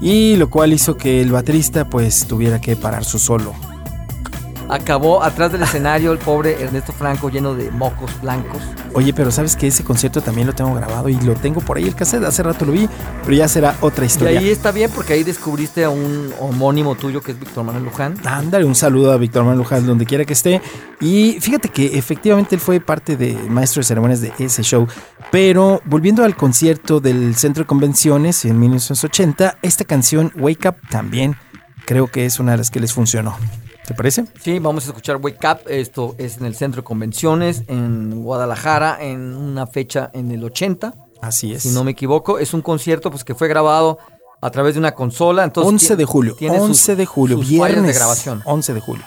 y 0.01 0.37
lo 0.37 0.51
cual 0.51 0.73
hizo 0.73 0.97
que 0.97 1.21
el 1.21 1.31
baterista 1.31 1.89
pues 1.89 2.27
tuviera 2.27 2.61
que 2.61 2.75
parar 2.77 3.05
su 3.05 3.19
solo. 3.19 3.55
Acabó 4.69 5.23
atrás 5.23 5.53
del 5.53 5.63
escenario 5.63 6.13
el 6.13 6.19
pobre 6.19 6.63
Ernesto 6.63 6.93
Franco 6.93 7.29
lleno 7.31 7.55
de 7.55 7.71
mocos 7.71 8.11
blancos. 8.21 8.63
Oye, 8.95 9.13
pero 9.13 9.31
sabes 9.31 9.57
que 9.57 9.67
ese 9.69 9.85
concierto 9.85 10.21
también 10.21 10.47
lo 10.47 10.55
tengo 10.55 10.75
grabado 10.75 11.09
y 11.09 11.15
lo 11.21 11.35
tengo 11.35 11.61
por 11.61 11.77
ahí 11.77 11.85
el 11.85 11.95
cassette. 11.95 12.25
Hace 12.25 12.43
rato 12.43 12.65
lo 12.65 12.73
vi, 12.73 12.89
pero 13.25 13.37
ya 13.37 13.47
será 13.49 13.77
otra 13.81 14.05
Y 14.05 14.07
historia. 14.07 14.39
ahí 14.39 14.49
está 14.49 14.73
bien 14.73 14.91
porque 14.95 15.13
ahí 15.13 15.23
descubriste 15.23 15.85
a 15.85 15.91
un 15.91 16.33
homónimo 16.41 16.95
tuyo 16.95 17.21
que 17.21 17.33
es 17.33 17.39
Víctor 17.39 17.65
Manuel 17.65 17.85
Luján. 17.85 18.15
Ándale, 18.25 18.65
un 18.65 18.75
saludo 18.75 19.13
a 19.13 19.17
Víctor 19.17 19.43
Manuel 19.43 19.59
Luján 19.59 19.87
donde 19.87 20.07
quiera 20.07 20.25
que 20.25 20.33
esté. 20.33 20.61
Y 21.01 21.39
fíjate 21.41 21.69
que 21.69 21.99
efectivamente 21.99 22.55
él 22.55 22.61
fue 22.61 22.81
parte 22.81 23.17
de 23.17 23.35
maestro 23.49 23.81
de 23.81 23.85
ceremonias 23.85 24.21
de 24.21 24.33
ese 24.39 24.63
show. 24.63 24.87
Pero 25.31 25.83
volviendo 25.85 26.25
al 26.25 26.37
concierto 26.37 27.01
del 27.01 27.35
Centro 27.37 27.65
de 27.65 27.67
Convenciones 27.67 28.45
en 28.45 28.59
1980, 28.59 29.59
esta 29.63 29.85
canción 29.85 30.33
Wake 30.37 30.69
Up 30.69 30.77
también 30.89 31.37
creo 31.85 32.09
que 32.09 32.25
es 32.25 32.41
una 32.41 32.53
de 32.53 32.59
las 32.59 32.71
que 32.71 32.81
les 32.81 32.93
funcionó. 32.93 33.37
¿Te 33.87 33.95
parece? 33.95 34.25
Sí, 34.43 34.59
vamos 34.59 34.85
a 34.85 34.89
escuchar 34.89 35.17
Wake 35.17 35.39
Up. 35.47 35.59
Esto 35.71 36.15
es 36.19 36.39
en 36.39 36.47
el 36.47 36.55
Centro 36.57 36.83
de 36.83 36.85
Convenciones 36.85 37.63
en 37.69 38.23
Guadalajara 38.23 38.99
en 39.01 39.35
una 39.37 39.67
fecha 39.67 40.11
en 40.13 40.33
el 40.33 40.43
80, 40.43 40.93
Así 41.23 41.53
es. 41.55 41.63
si 41.63 41.69
no 41.71 41.85
me 41.85 41.93
equivoco. 41.93 42.39
Es 42.39 42.53
un 42.53 42.63
concierto 42.63 43.11
pues 43.11 43.23
que 43.23 43.35
fue 43.37 43.47
grabado 43.49 43.99
a 44.41 44.51
través 44.51 44.75
de 44.75 44.81
una 44.81 44.93
consola. 44.93 45.45
Entonces 45.45 45.73
11 45.73 45.97
de 45.97 46.05
julio. 46.05 46.35
tiene 46.37 46.57
sus- 46.59 46.69
11 46.69 46.97
de 46.97 47.07
julio, 47.07 47.37
sus 47.39 47.49
viernes. 47.49 47.87
de 47.87 47.93
grabación. 47.93 48.43
11 48.45 48.75
de 48.75 48.81
julio. 48.81 49.05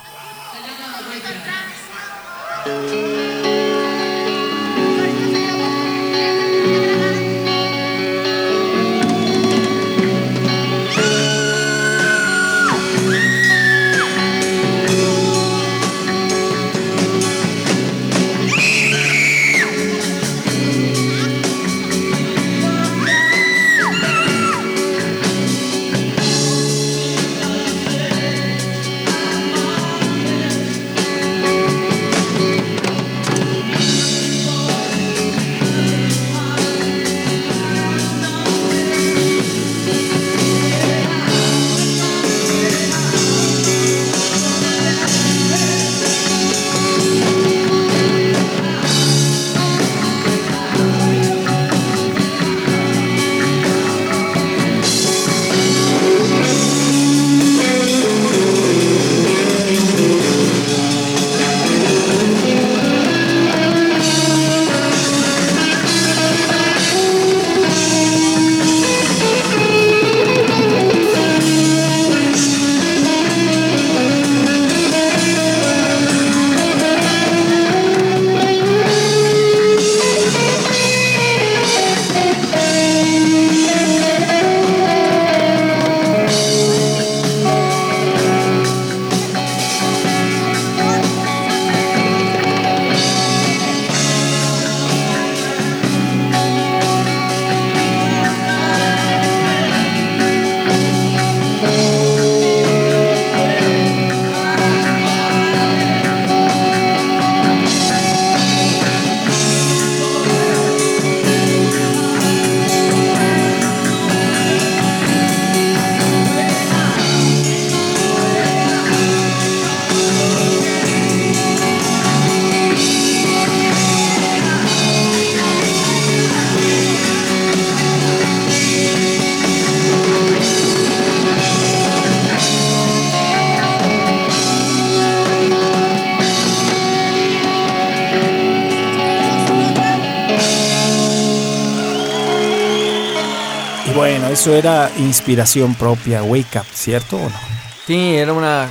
Eso 144.30 144.54
era 144.54 144.88
inspiración 144.96 145.74
propia, 145.74 146.22
Wake 146.22 146.56
Up, 146.56 146.66
¿cierto 146.72 147.16
o 147.16 147.28
no? 147.28 147.36
Sí, 147.84 148.14
era 148.14 148.32
una 148.32 148.68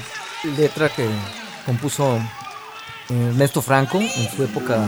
letra 0.57 0.87
que 0.87 1.05
compuso 1.65 2.15
eh, 3.09 3.27
Ernesto 3.27 3.61
Franco 3.61 3.99
en 3.99 4.29
su 4.33 4.41
época 4.41 4.87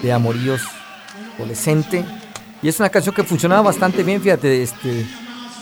de 0.00 0.12
amoríos 0.12 0.62
adolescente. 1.36 2.04
Y 2.62 2.68
es 2.68 2.78
una 2.78 2.90
canción 2.90 3.12
que 3.12 3.24
funcionaba 3.24 3.62
bastante 3.62 4.04
bien, 4.04 4.22
fíjate, 4.22 4.62
este, 4.62 5.04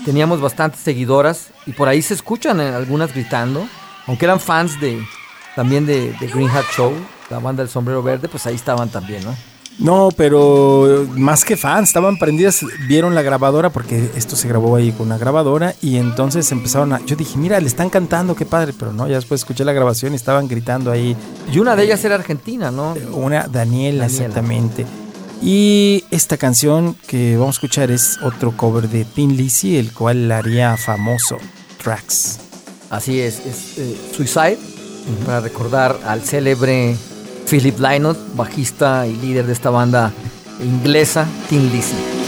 teníamos 0.04 0.38
bastantes 0.38 0.80
seguidoras 0.80 1.48
y 1.64 1.72
por 1.72 1.88
ahí 1.88 2.02
se 2.02 2.12
escuchan 2.12 2.60
eh, 2.60 2.74
algunas 2.74 3.14
gritando, 3.14 3.66
aunque 4.06 4.26
eran 4.26 4.38
fans 4.38 4.78
de 4.82 5.02
también 5.56 5.86
de, 5.86 6.12
de 6.12 6.26
Green 6.26 6.50
Hat 6.50 6.66
Show, 6.76 6.92
la 7.30 7.38
banda 7.38 7.62
del 7.62 7.70
sombrero 7.70 8.02
verde, 8.02 8.28
pues 8.28 8.46
ahí 8.46 8.54
estaban 8.54 8.90
también, 8.90 9.24
¿no? 9.24 9.34
No, 9.78 10.10
pero 10.16 11.06
más 11.16 11.44
que 11.44 11.56
fans, 11.56 11.88
estaban 11.88 12.18
prendidas, 12.18 12.64
vieron 12.86 13.14
la 13.14 13.22
grabadora 13.22 13.70
porque 13.70 14.10
esto 14.16 14.36
se 14.36 14.46
grabó 14.46 14.76
ahí 14.76 14.92
con 14.92 15.06
una 15.06 15.18
grabadora 15.18 15.74
y 15.80 15.96
entonces 15.96 16.50
empezaron 16.52 16.92
a... 16.92 17.04
Yo 17.04 17.16
dije, 17.16 17.36
mira, 17.38 17.58
le 17.58 17.66
están 17.66 17.90
cantando, 17.90 18.36
qué 18.36 18.46
padre, 18.46 18.72
pero 18.78 18.92
no, 18.92 19.08
ya 19.08 19.16
después 19.16 19.40
escuché 19.40 19.64
la 19.64 19.72
grabación 19.72 20.12
y 20.12 20.16
estaban 20.16 20.46
gritando 20.46 20.90
ahí. 20.90 21.16
Y 21.52 21.58
una 21.58 21.74
de 21.74 21.84
ellas 21.84 22.04
era 22.04 22.14
argentina, 22.14 22.70
¿no? 22.70 22.94
Una 23.12 23.48
Daniela, 23.48 23.48
Daniela. 23.50 24.06
exactamente. 24.06 24.86
Y 25.42 26.04
esta 26.12 26.36
canción 26.36 26.94
que 27.08 27.36
vamos 27.36 27.56
a 27.56 27.58
escuchar 27.58 27.90
es 27.90 28.18
otro 28.22 28.56
cover 28.56 28.88
de 28.88 29.04
Tin 29.04 29.36
Lizzy, 29.36 29.76
el 29.76 29.92
cual 29.92 30.28
la 30.28 30.38
haría 30.38 30.76
famoso, 30.76 31.38
Tracks. 31.82 32.38
Así 32.90 33.20
es, 33.20 33.40
es 33.40 33.78
eh, 33.78 33.96
Suicide, 34.14 34.58
para 35.26 35.40
recordar 35.40 35.98
al 36.04 36.22
célebre 36.22 36.96
Philip 37.52 37.78
Lynott, 37.80 38.16
bajista 38.34 39.06
y 39.06 39.14
líder 39.14 39.44
de 39.44 39.52
esta 39.52 39.68
banda 39.68 40.10
inglesa, 40.58 41.26
Tin 41.50 41.70
Lizzy. 41.70 42.21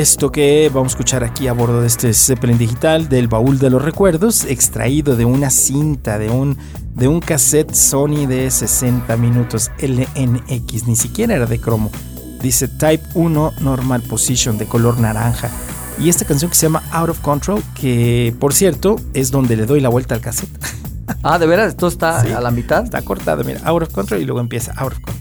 Esto 0.00 0.32
que 0.32 0.70
vamos 0.72 0.92
a 0.92 0.94
escuchar 0.94 1.22
aquí 1.24 1.46
a 1.46 1.52
bordo 1.52 1.82
de 1.82 1.86
este 1.86 2.14
Zeppelin 2.14 2.56
digital 2.56 3.10
del 3.10 3.28
baúl 3.28 3.58
de 3.58 3.68
los 3.68 3.84
recuerdos, 3.84 4.46
extraído 4.46 5.14
de 5.14 5.26
una 5.26 5.50
cinta, 5.50 6.18
de 6.18 6.30
un, 6.30 6.56
de 6.94 7.06
un 7.06 7.20
cassette 7.20 7.74
Sony 7.74 8.26
de 8.26 8.50
60 8.50 9.14
minutos 9.18 9.70
LNX, 9.78 10.86
ni 10.86 10.96
siquiera 10.96 11.34
era 11.34 11.44
de 11.44 11.60
cromo. 11.60 11.90
Dice 12.40 12.66
Type 12.66 13.04
1 13.12 13.52
Normal 13.60 14.00
Position 14.00 14.56
de 14.56 14.64
color 14.64 14.98
naranja. 14.98 15.50
Y 15.98 16.08
esta 16.08 16.24
canción 16.24 16.50
que 16.50 16.56
se 16.56 16.64
llama 16.64 16.82
Out 16.92 17.10
of 17.10 17.20
Control, 17.20 17.62
que 17.74 18.34
por 18.40 18.54
cierto 18.54 18.96
es 19.12 19.30
donde 19.30 19.54
le 19.54 19.66
doy 19.66 19.80
la 19.80 19.90
vuelta 19.90 20.14
al 20.14 20.22
cassette. 20.22 20.58
Ah, 21.22 21.38
¿de 21.38 21.46
veras? 21.46 21.68
¿Esto 21.68 21.88
está 21.88 22.20
a 22.38 22.40
la 22.40 22.50
mitad? 22.50 22.84
Está 22.84 23.02
cortada, 23.02 23.42
mira, 23.42 23.60
Out 23.64 23.82
of 23.82 23.90
Control 23.90 24.22
y 24.22 24.24
luego 24.24 24.40
empieza 24.40 24.72
Out 24.78 24.92
of 24.92 25.00
Control. 25.00 25.19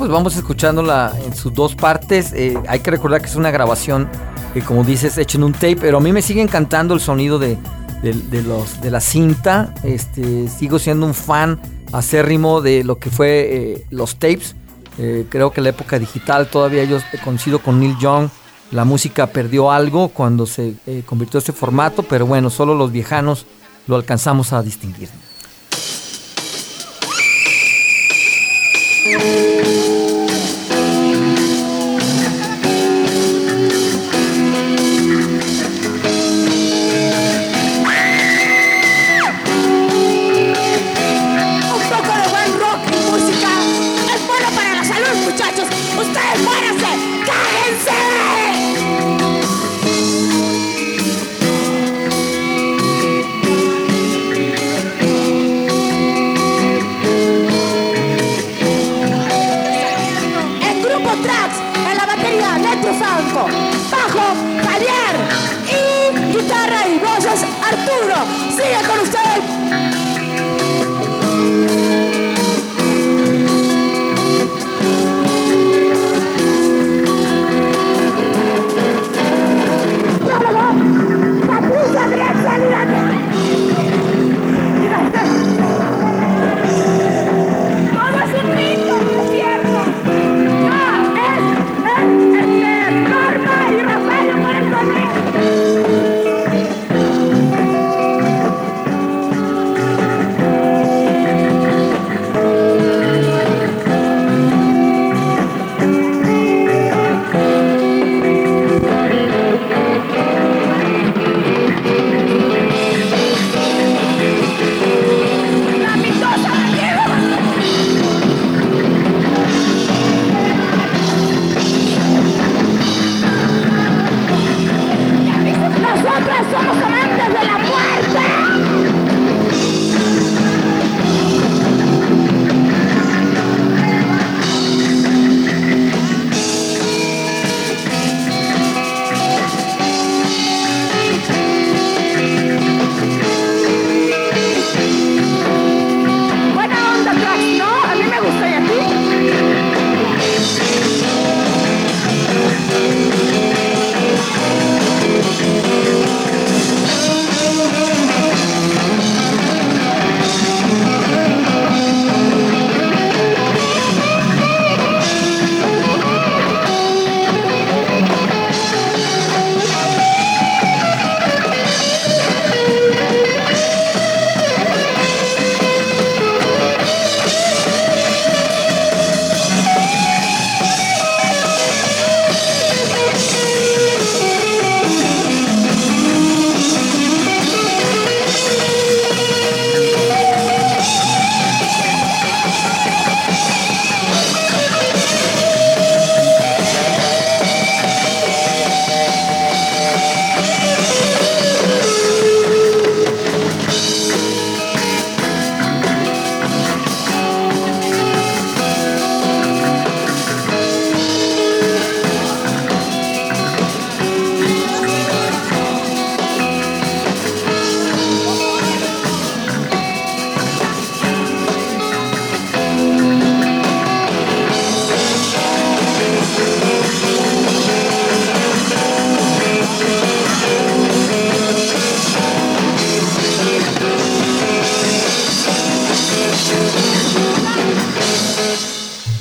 Pues 0.00 0.10
vamos 0.10 0.34
escuchándola 0.34 1.12
en 1.26 1.36
sus 1.36 1.52
dos 1.52 1.74
partes. 1.74 2.32
Eh, 2.32 2.58
hay 2.66 2.80
que 2.80 2.90
recordar 2.90 3.20
que 3.20 3.26
es 3.26 3.36
una 3.36 3.50
grabación, 3.50 4.08
que 4.54 4.62
como 4.62 4.82
dices, 4.82 5.18
hecha 5.18 5.36
en 5.36 5.44
un 5.44 5.52
tape, 5.52 5.76
pero 5.76 5.98
a 5.98 6.00
mí 6.00 6.10
me 6.10 6.22
sigue 6.22 6.40
encantando 6.40 6.94
el 6.94 7.00
sonido 7.00 7.38
de, 7.38 7.58
de 8.02 8.90
la 8.90 9.00
cinta. 9.00 9.74
Este, 9.82 10.48
sigo 10.48 10.78
siendo 10.78 11.04
un 11.04 11.12
fan 11.12 11.60
acérrimo 11.92 12.62
de 12.62 12.82
lo 12.82 12.98
que 12.98 13.10
fue 13.10 13.28
eh, 13.52 13.86
los 13.90 14.16
tapes. 14.16 14.56
Eh, 14.96 15.26
creo 15.28 15.52
que 15.52 15.60
la 15.60 15.68
época 15.68 15.98
digital 15.98 16.48
todavía 16.48 16.84
yo 16.84 16.96
coincido 17.22 17.58
con 17.58 17.78
Neil 17.78 17.98
Young. 18.00 18.30
La 18.70 18.86
música 18.86 19.26
perdió 19.26 19.70
algo 19.70 20.08
cuando 20.08 20.46
se 20.46 20.76
convirtió 21.04 21.36
en 21.36 21.42
este 21.42 21.52
formato, 21.52 22.04
pero 22.04 22.24
bueno, 22.24 22.48
solo 22.48 22.74
los 22.74 22.90
viejanos 22.90 23.44
lo 23.86 23.96
alcanzamos 23.96 24.54
a 24.54 24.62
distinguir. 24.62 25.10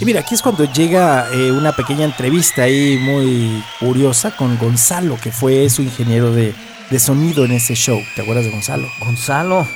Mira, 0.10 0.22
aquí 0.22 0.34
es 0.34 0.41
cuando 0.41 0.63
llega 0.63 1.28
eh, 1.32 1.52
una 1.52 1.72
pequeña 1.72 2.04
entrevista 2.04 2.63
ahí 2.63 2.98
muy 3.00 3.63
curiosa 3.80 4.36
con 4.36 4.58
Gonzalo, 4.58 5.17
que 5.22 5.32
fue 5.32 5.69
su 5.69 5.84
ingeniero 5.84 6.34
de, 6.34 6.56
sonido 6.98 7.45
en 7.45 7.52
ese 7.52 7.76
show. 7.76 8.02
¿Te 8.15 8.24
acuerdas 8.24 8.45
de 8.45 8.50
Gonzalo? 8.50 8.88
Gonzalo. 9.00 9.67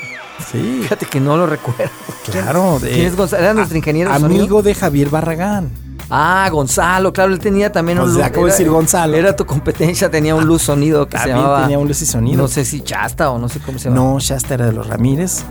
Sí. 0.52 0.80
Fíjate 0.82 1.06
que 1.06 1.20
no 1.20 1.38
lo 1.38 1.46
recuerdo. 1.46 1.92
Claro. 2.32 2.80
De, 2.80 2.90
¿Quién 2.90 3.06
es 3.06 3.16
Gonzalo? 3.16 3.44
Era 3.44 3.54
nuestro 3.54 3.78
ingeniero 3.78 4.10
de 4.10 4.16
Amigo 4.16 4.64
de 4.64 4.74
Javier 4.74 5.10
Barragán. 5.12 5.70
Ah, 6.10 6.50
Gonzalo, 6.52 7.14
claro, 7.14 7.32
él 7.32 7.40
tenía 7.40 7.72
también 7.72 8.00
un 8.00 8.12
luz. 8.12 8.24
Acabo 8.24 8.48
de 8.48 8.54
decir 8.54 8.70
Gonzalo. 8.70 9.16
Era 9.16 9.36
tu 9.36 9.46
competencia, 9.46 10.10
tenía 10.10 10.34
un 10.34 10.46
luz 10.46 10.64
sonido 10.64 11.08
que 11.08 11.20
se 11.20 11.28
llamaba. 11.28 11.62
tenía 11.62 11.78
un 11.78 11.88
luz 11.88 12.02
y 12.02 12.08
sonido. 12.08 12.42
No 12.42 12.48
sé 12.48 12.66
si 12.66 12.82
Chasta 12.82 13.30
o 13.30 13.38
no 13.38 13.50
sé 13.50 13.60
cómo 13.60 13.78
se 13.78 13.90
llama. 13.90 14.02
No, 14.02 14.20
Chasta 14.20 14.56
era 14.56 14.66
de 14.66 14.74
los 14.74 14.88
Ramírez. 14.88 15.44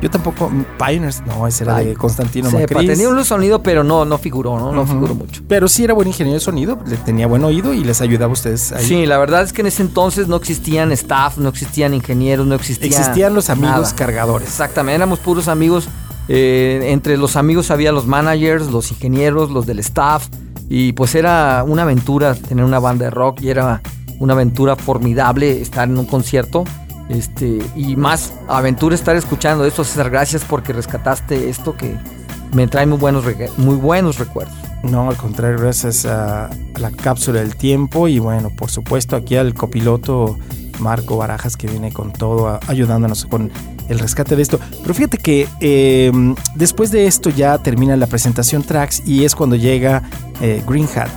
Yo 0.00 0.08
tampoco. 0.10 0.50
Pioneers, 0.78 1.22
no, 1.26 1.46
ese 1.46 1.64
era 1.64 1.78
de 1.78 1.94
Constantino 1.94 2.48
Sepa, 2.50 2.74
Macris. 2.74 2.90
tenía 2.92 3.08
un 3.08 3.24
sonido, 3.24 3.62
pero 3.62 3.82
no, 3.82 4.04
no 4.04 4.16
figuró, 4.18 4.58
¿no? 4.58 4.72
No 4.72 4.86
figuró 4.86 5.14
mucho. 5.14 5.42
Pero 5.48 5.66
sí 5.68 5.82
era 5.84 5.92
buen 5.94 6.06
ingeniero 6.08 6.38
de 6.38 6.44
sonido, 6.44 6.78
le 6.86 6.96
tenía 6.98 7.26
buen 7.26 7.42
oído 7.44 7.74
y 7.74 7.82
les 7.82 8.00
ayudaba 8.00 8.30
a 8.30 8.32
ustedes 8.34 8.70
ahí. 8.72 8.84
Sí, 8.84 9.06
la 9.06 9.18
verdad 9.18 9.42
es 9.42 9.52
que 9.52 9.62
en 9.62 9.66
ese 9.66 9.82
entonces 9.82 10.28
no 10.28 10.36
existían 10.36 10.92
staff, 10.92 11.38
no 11.38 11.48
existían 11.48 11.94
ingenieros, 11.94 12.46
no 12.46 12.54
existía 12.54 12.88
Existían 12.88 13.34
los 13.34 13.50
amigos 13.50 13.80
nada. 13.80 13.94
cargadores. 13.96 14.48
Exactamente, 14.48 14.94
éramos 14.96 15.18
puros 15.18 15.48
amigos. 15.48 15.88
eh, 16.28 16.90
entre 16.92 17.16
los 17.16 17.36
amigos 17.36 17.70
había 17.70 17.90
los 17.90 18.06
managers, 18.06 18.68
los 18.70 18.90
ingenieros, 18.92 19.50
los 19.50 19.66
del 19.66 19.78
staff. 19.80 20.28
Y 20.68 20.92
pues 20.92 21.14
era 21.14 21.64
una 21.66 21.82
aventura 21.82 22.34
tener 22.34 22.64
una 22.64 22.78
banda 22.78 23.06
de 23.06 23.10
rock 23.10 23.40
y 23.40 23.48
era 23.48 23.80
una 24.20 24.34
aventura 24.34 24.76
formidable 24.76 25.62
estar 25.62 25.88
en 25.88 25.96
un 25.96 26.04
concierto. 26.04 26.64
Este, 27.08 27.58
y 27.74 27.96
más 27.96 28.34
aventura 28.48 28.94
estar 28.94 29.16
escuchando 29.16 29.64
esto, 29.64 29.84
César. 29.84 30.10
Gracias 30.10 30.44
porque 30.44 30.72
rescataste 30.72 31.48
esto 31.48 31.76
que 31.76 31.96
me 32.52 32.66
trae 32.66 32.86
muy 32.86 32.98
buenos, 32.98 33.24
muy 33.56 33.76
buenos 33.76 34.18
recuerdos. 34.18 34.54
No, 34.82 35.08
al 35.08 35.16
contrario, 35.16 35.58
gracias 35.58 36.06
a, 36.06 36.50
la 36.76 36.90
cápsula 36.90 37.40
del 37.40 37.56
tiempo 37.56 38.08
y 38.08 38.18
bueno, 38.18 38.50
por 38.50 38.70
supuesto 38.70 39.16
aquí 39.16 39.36
al 39.36 39.54
copiloto 39.54 40.38
Marco 40.78 41.16
Barajas 41.16 41.56
que 41.56 41.66
viene 41.66 41.92
con 41.92 42.12
todo, 42.12 42.60
ayudándonos 42.68 43.26
con 43.26 43.50
el 43.88 43.98
rescate 43.98 44.36
de 44.36 44.42
esto. 44.42 44.60
Pero 44.82 44.94
fíjate 44.94 45.18
que 45.18 45.48
eh, 45.60 46.12
después 46.54 46.90
de 46.90 47.06
esto 47.06 47.30
ya 47.30 47.58
termina 47.58 47.96
la 47.96 48.06
presentación 48.06 48.62
tracks 48.62 49.02
y 49.04 49.24
es 49.24 49.34
cuando 49.34 49.56
llega 49.56 50.02
eh, 50.40 50.62
Green 50.66 50.88
Hat. 50.94 51.10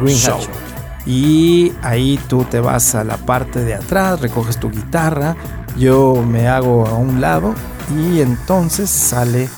Green 0.00 0.16
Hat 0.16 0.40
Show. 0.40 0.77
Y 1.08 1.72
ahí 1.80 2.20
tú 2.28 2.44
te 2.44 2.60
vas 2.60 2.94
a 2.94 3.02
la 3.02 3.16
parte 3.16 3.64
de 3.64 3.74
atrás, 3.74 4.20
recoges 4.20 4.60
tu 4.60 4.70
guitarra, 4.70 5.36
yo 5.78 6.22
me 6.22 6.48
hago 6.48 6.86
a 6.86 6.94
un 6.94 7.22
lado 7.22 7.54
y 7.96 8.20
entonces 8.20 8.90
sale 8.90 9.48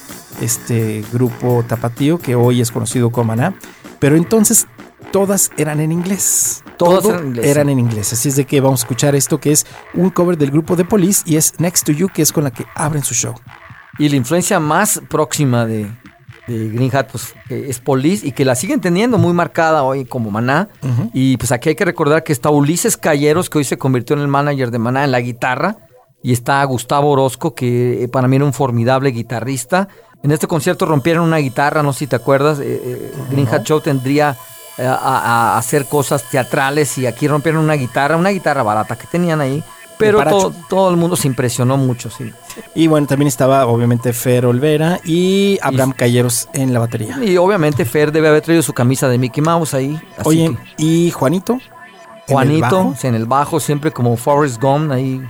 este 0.40 1.04
grupo 1.12 1.64
tapatío 1.66 2.18
que 2.18 2.36
hoy 2.36 2.60
es 2.60 2.70
conocido 2.70 3.10
como 3.10 3.34
Maná. 3.34 3.54
Pero 3.98 4.14
entonces 4.14 4.68
todas 5.10 5.50
eran 5.56 5.80
en 5.80 5.90
inglés. 5.90 6.62
Todas 6.78 7.04
eran 7.04 7.20
en 7.20 7.26
inglés, 7.26 7.46
eran 7.46 7.68
en 7.68 7.78
inglés. 7.80 8.12
Así 8.12 8.28
es 8.28 8.36
de 8.36 8.46
que 8.46 8.60
vamos 8.60 8.82
a 8.82 8.84
escuchar 8.84 9.16
esto 9.16 9.40
que 9.40 9.50
es 9.50 9.66
un 9.94 10.10
cover 10.10 10.38
del 10.38 10.52
grupo 10.52 10.76
de 10.76 10.84
Police 10.84 11.24
y 11.26 11.34
es 11.34 11.58
Next 11.58 11.84
to 11.84 11.92
You, 11.92 12.08
que 12.08 12.22
es 12.22 12.32
con 12.32 12.44
la 12.44 12.52
que 12.52 12.64
abren 12.76 13.02
su 13.02 13.14
show. 13.14 13.34
Y 13.98 14.08
la 14.08 14.14
influencia 14.14 14.60
más 14.60 15.02
próxima 15.08 15.66
de, 15.66 15.90
de 16.58 16.68
Green 16.68 16.94
Hat 16.94 17.08
pues, 17.10 17.34
es 17.48 17.78
Police 17.78 18.26
y 18.26 18.32
que 18.32 18.44
la 18.44 18.54
siguen 18.54 18.80
teniendo 18.80 19.18
muy 19.18 19.32
marcada 19.32 19.82
hoy 19.82 20.04
como 20.04 20.30
Maná. 20.30 20.68
Y 21.12 21.36
pues 21.36 21.52
aquí 21.52 21.70
hay 21.70 21.74
que 21.74 21.84
recordar 21.84 22.24
que 22.24 22.32
está 22.32 22.50
Ulises 22.50 22.96
Calleros, 22.96 23.48
que 23.48 23.58
hoy 23.58 23.64
se 23.64 23.78
convirtió 23.78 24.16
en 24.16 24.22
el 24.22 24.28
manager 24.28 24.70
de 24.70 24.78
Maná 24.78 25.04
en 25.04 25.12
la 25.12 25.20
guitarra. 25.20 25.76
Y 26.22 26.32
está 26.32 26.62
Gustavo 26.64 27.10
Orozco, 27.12 27.54
que 27.54 28.04
eh, 28.04 28.08
para 28.08 28.28
mí 28.28 28.36
era 28.36 28.44
un 28.44 28.52
formidable 28.52 29.10
guitarrista. 29.10 29.88
En 30.22 30.32
este 30.32 30.46
concierto 30.46 30.84
rompieron 30.84 31.24
una 31.24 31.38
guitarra, 31.38 31.82
no 31.82 31.94
sé 31.94 32.00
si 32.00 32.06
te 32.08 32.16
acuerdas. 32.16 32.60
eh, 32.60 32.80
eh, 32.84 33.12
Green 33.30 33.48
Hat 33.48 33.62
Show 33.64 33.80
tendría 33.80 34.36
eh, 34.76 34.86
a 34.86 35.56
hacer 35.56 35.86
cosas 35.86 36.24
teatrales 36.30 36.98
y 36.98 37.06
aquí 37.06 37.26
rompieron 37.26 37.64
una 37.64 37.74
guitarra, 37.74 38.16
una 38.16 38.30
guitarra 38.30 38.62
barata 38.62 38.96
que 38.96 39.06
tenían 39.06 39.40
ahí. 39.40 39.64
Pero 40.00 40.24
todo, 40.24 40.52
todo 40.68 40.90
el 40.90 40.96
mundo 40.96 41.16
se 41.16 41.28
impresionó 41.28 41.76
mucho, 41.76 42.10
sí. 42.10 42.32
Y 42.74 42.86
bueno, 42.86 43.06
también 43.06 43.28
estaba 43.28 43.66
obviamente 43.66 44.12
Fer 44.12 44.46
Olvera 44.46 45.00
y 45.04 45.58
Abraham 45.62 45.92
Calleros 45.92 46.48
en 46.52 46.72
la 46.72 46.80
batería. 46.80 47.18
Y 47.22 47.36
obviamente 47.36 47.84
Fer 47.84 48.10
debe 48.12 48.28
haber 48.28 48.42
traído 48.42 48.62
su 48.62 48.72
camisa 48.72 49.08
de 49.08 49.18
Mickey 49.18 49.42
Mouse 49.42 49.74
ahí. 49.74 50.00
así 50.16 50.28
Oye, 50.28 50.56
que- 50.76 50.82
y 50.84 51.10
Juanito. 51.10 51.52
en 51.54 51.60
el 51.60 52.32
Juanito, 52.32 52.94
en 53.02 53.14
el 53.14 53.26
bajo, 53.26 53.60
siempre 53.60 53.90
como 53.92 54.16
Forrest 54.16 54.60
Gump 54.60 54.90
ahí. 54.92 55.20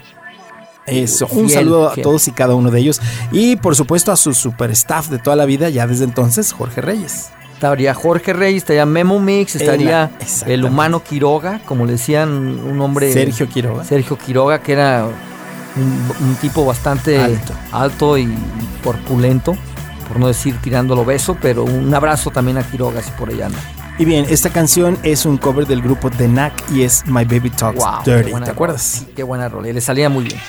Eso, 0.86 1.26
un 1.30 1.46
Fiel, 1.46 1.50
saludo 1.50 1.88
a 1.90 1.94
todos 1.94 2.26
y 2.28 2.32
cada 2.32 2.54
uno 2.54 2.70
de 2.70 2.80
ellos. 2.80 3.00
Y 3.30 3.56
por 3.56 3.76
supuesto 3.76 4.10
a 4.12 4.16
su 4.16 4.34
super 4.34 4.70
staff 4.72 5.08
de 5.08 5.18
toda 5.18 5.36
la 5.36 5.44
vida, 5.44 5.68
ya 5.68 5.86
desde 5.86 6.04
entonces, 6.04 6.52
Jorge 6.52 6.80
Reyes. 6.80 7.30
Estaría 7.60 7.92
Jorge 7.92 8.32
Reyes, 8.32 8.62
estaría 8.62 8.86
Memo 8.86 9.20
Mix, 9.20 9.54
estaría 9.54 10.10
el 10.46 10.64
humano 10.64 11.04
Quiroga, 11.04 11.60
como 11.66 11.84
le 11.84 11.92
decían, 11.92 12.30
un 12.30 12.80
hombre. 12.80 13.12
Sergio 13.12 13.50
Quiroga. 13.50 13.84
Sergio 13.84 14.16
Quiroga, 14.16 14.62
que 14.62 14.72
era 14.72 15.04
un, 15.76 16.26
un 16.26 16.34
tipo 16.36 16.64
bastante 16.64 17.18
Alto. 17.18 17.52
alto 17.70 18.16
y 18.16 18.34
corpulento, 18.82 19.54
por 20.08 20.18
no 20.18 20.28
decir 20.28 20.56
tirándolo 20.62 21.04
beso, 21.04 21.36
pero 21.38 21.64
un 21.64 21.94
abrazo 21.94 22.30
también 22.30 22.56
a 22.56 22.62
Quiroga, 22.62 23.02
si 23.02 23.10
por 23.10 23.28
allá 23.28 23.46
anda. 23.46 23.58
Y 23.98 24.06
bien, 24.06 24.24
esta 24.30 24.48
canción 24.48 24.96
es 25.02 25.26
un 25.26 25.36
cover 25.36 25.66
del 25.66 25.82
grupo 25.82 26.08
The 26.10 26.28
Knack 26.28 26.54
y 26.72 26.84
es 26.84 27.04
My 27.06 27.26
Baby 27.26 27.50
Talks 27.50 27.84
Wow, 27.84 28.02
Dirty. 28.06 28.30
buena 28.30 28.46
¿Te 28.46 28.52
acuerdas? 28.52 28.80
Sí, 28.80 29.08
qué 29.14 29.22
buena 29.22 29.50
rola. 29.50 29.68
Y 29.68 29.74
le 29.74 29.82
salía 29.82 30.08
muy 30.08 30.24
bien. 30.24 30.40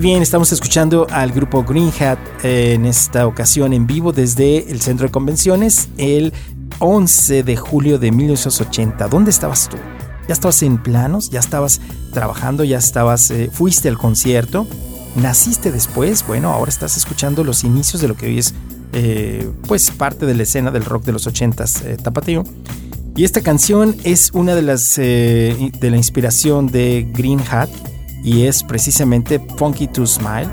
Bien, 0.00 0.22
estamos 0.22 0.50
escuchando 0.50 1.06
al 1.10 1.30
grupo 1.30 1.62
Green 1.62 1.92
Hat 2.00 2.18
eh, 2.42 2.72
en 2.72 2.86
esta 2.86 3.26
ocasión 3.26 3.74
en 3.74 3.86
vivo 3.86 4.12
desde 4.12 4.70
el 4.70 4.80
Centro 4.80 5.06
de 5.06 5.12
Convenciones 5.12 5.90
el 5.98 6.32
11 6.78 7.42
de 7.42 7.56
julio 7.58 7.98
de 7.98 8.10
1980. 8.10 9.08
¿Dónde 9.08 9.30
estabas 9.30 9.68
tú? 9.68 9.76
¿Ya 10.26 10.32
estabas 10.32 10.62
en 10.62 10.82
planos? 10.82 11.28
¿Ya 11.28 11.40
estabas 11.40 11.82
trabajando? 12.14 12.64
¿Ya 12.64 12.78
estabas, 12.78 13.30
eh, 13.30 13.50
fuiste 13.52 13.90
al 13.90 13.98
concierto? 13.98 14.66
¿Naciste 15.16 15.70
después? 15.70 16.26
Bueno, 16.26 16.50
ahora 16.50 16.70
estás 16.70 16.96
escuchando 16.96 17.44
los 17.44 17.62
inicios 17.62 18.00
de 18.00 18.08
lo 18.08 18.16
que 18.16 18.24
hoy 18.24 18.38
es 18.38 18.54
eh, 18.94 19.50
pues 19.68 19.90
parte 19.90 20.24
de 20.24 20.34
la 20.34 20.44
escena 20.44 20.70
del 20.70 20.86
rock 20.86 21.04
de 21.04 21.12
los 21.12 21.28
80s 21.28 21.84
eh, 21.84 21.96
tapatío. 22.02 22.44
Y 23.16 23.24
esta 23.24 23.42
canción 23.42 23.94
es 24.04 24.30
una 24.32 24.54
de 24.54 24.62
las 24.62 24.96
eh, 24.96 25.72
de 25.78 25.90
la 25.90 25.98
inspiración 25.98 26.68
de 26.68 27.06
Green 27.12 27.42
Hat 27.50 27.68
y 28.22 28.46
es 28.46 28.62
precisamente 28.62 29.40
Funky 29.56 29.86
to 29.88 30.06
Smile. 30.06 30.48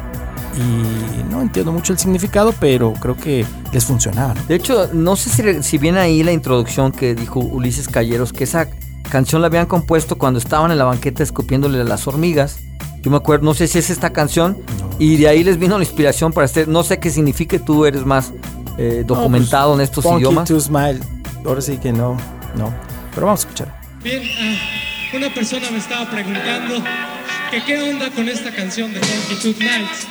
Y 0.56 1.24
no 1.32 1.42
entiendo 1.42 1.72
mucho 1.72 1.94
el 1.94 2.00
significado, 2.00 2.52
pero 2.60 2.94
creo 2.94 3.16
que 3.16 3.46
les 3.72 3.86
funcionaba. 3.86 4.34
¿no? 4.34 4.44
De 4.48 4.56
hecho, 4.56 4.90
no 4.92 5.16
sé 5.16 5.30
si, 5.30 5.64
si 5.64 5.78
viene 5.78 6.00
ahí 6.00 6.24
la 6.24 6.32
introducción 6.32 6.92
que 6.92 7.14
dijo 7.14 7.40
Ulises 7.40 7.88
Calleros, 7.88 8.34
que 8.34 8.44
esa 8.46 8.68
canción 9.12 9.42
la 9.42 9.48
habían 9.48 9.68
compuesto 9.68 10.18
cuando 10.18 10.40
estaban 10.40 10.72
en 10.72 10.80
la 10.80 10.86
banqueta 10.86 11.22
escupiéndole 11.22 11.80
a 11.80 11.84
las 11.84 12.08
hormigas. 12.08 12.60
Yo 13.04 13.12
me 13.12 13.18
acuerdo, 13.18 13.46
no 13.46 13.54
sé 13.54 13.68
si 13.68 13.78
es 13.78 13.92
esta 13.92 14.10
canción, 14.12 14.58
y 14.98 15.18
de 15.18 15.28
ahí 15.28 15.44
les 15.44 15.60
vino 15.60 15.78
la 15.78 15.84
inspiración 15.84 16.34
para 16.34 16.46
este. 16.46 16.66
No 16.66 16.84
sé 16.84 17.00
qué 17.00 17.12
signifique, 17.12 17.60
tú 17.60 17.86
eres 17.86 18.04
más 18.04 18.34
eh, 18.80 19.04
documentado 19.06 19.76
en 19.76 19.82
estos 19.82 20.04
Funky 20.04 20.22
idiomas. 20.22 20.48
to 20.48 20.60
Smile. 20.60 21.00
Ahora 21.46 21.62
sí 21.62 21.78
que 21.78 21.94
no, 21.94 22.18
no. 22.56 22.74
Pero 23.14 23.28
vamos 23.28 23.42
a 23.42 23.48
escuchar. 23.48 23.80
Bien, 24.04 24.24
ah, 24.42 25.16
una 25.16 25.34
persona 25.34 25.70
me 25.72 25.78
estaba 25.78 26.10
preguntando 26.10 26.84
que 27.52 27.64
qué 27.64 27.82
onda 27.82 28.10
con 28.12 28.28
esta 28.28 28.52
canción 28.52 28.94
de 28.94 29.00
Tooth 29.42 29.60
Nights. 29.60 30.08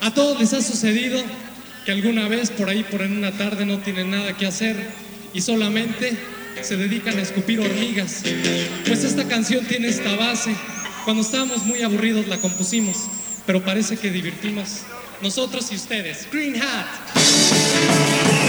A 0.00 0.12
todos 0.12 0.38
les 0.40 0.52
ha 0.52 0.62
sucedido 0.62 1.22
que 1.84 1.92
alguna 1.92 2.28
vez 2.28 2.50
por 2.50 2.68
ahí, 2.68 2.84
por 2.84 3.02
en 3.02 3.16
una 3.16 3.32
tarde, 3.32 3.66
no 3.66 3.78
tienen 3.78 4.10
nada 4.10 4.36
que 4.36 4.46
hacer 4.46 4.76
y 5.34 5.40
solamente 5.40 6.16
se 6.62 6.76
dedican 6.76 7.18
a 7.18 7.22
escupir 7.22 7.60
hormigas. 7.60 8.22
Pues 8.86 9.04
esta 9.04 9.26
canción 9.28 9.64
tiene 9.66 9.88
esta 9.88 10.16
base. 10.16 10.54
Cuando 11.04 11.22
estábamos 11.22 11.64
muy 11.64 11.82
aburridos 11.82 12.28
la 12.28 12.38
compusimos, 12.38 12.96
pero 13.46 13.62
parece 13.62 13.96
que 13.96 14.10
divertimos 14.10 14.80
nosotros 15.20 15.70
y 15.72 15.76
ustedes. 15.76 16.26
Green 16.30 16.56
Hat. 16.62 18.43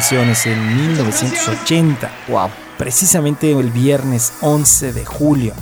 Convenciones 0.09 0.45
en 0.45 0.91
1980. 0.91 2.11
Wow. 2.27 2.49
precisamente 2.77 3.51
el 3.51 3.71
viernes 3.71 4.33
11 4.41 4.93
de 4.93 5.03
julio. 5.03 5.53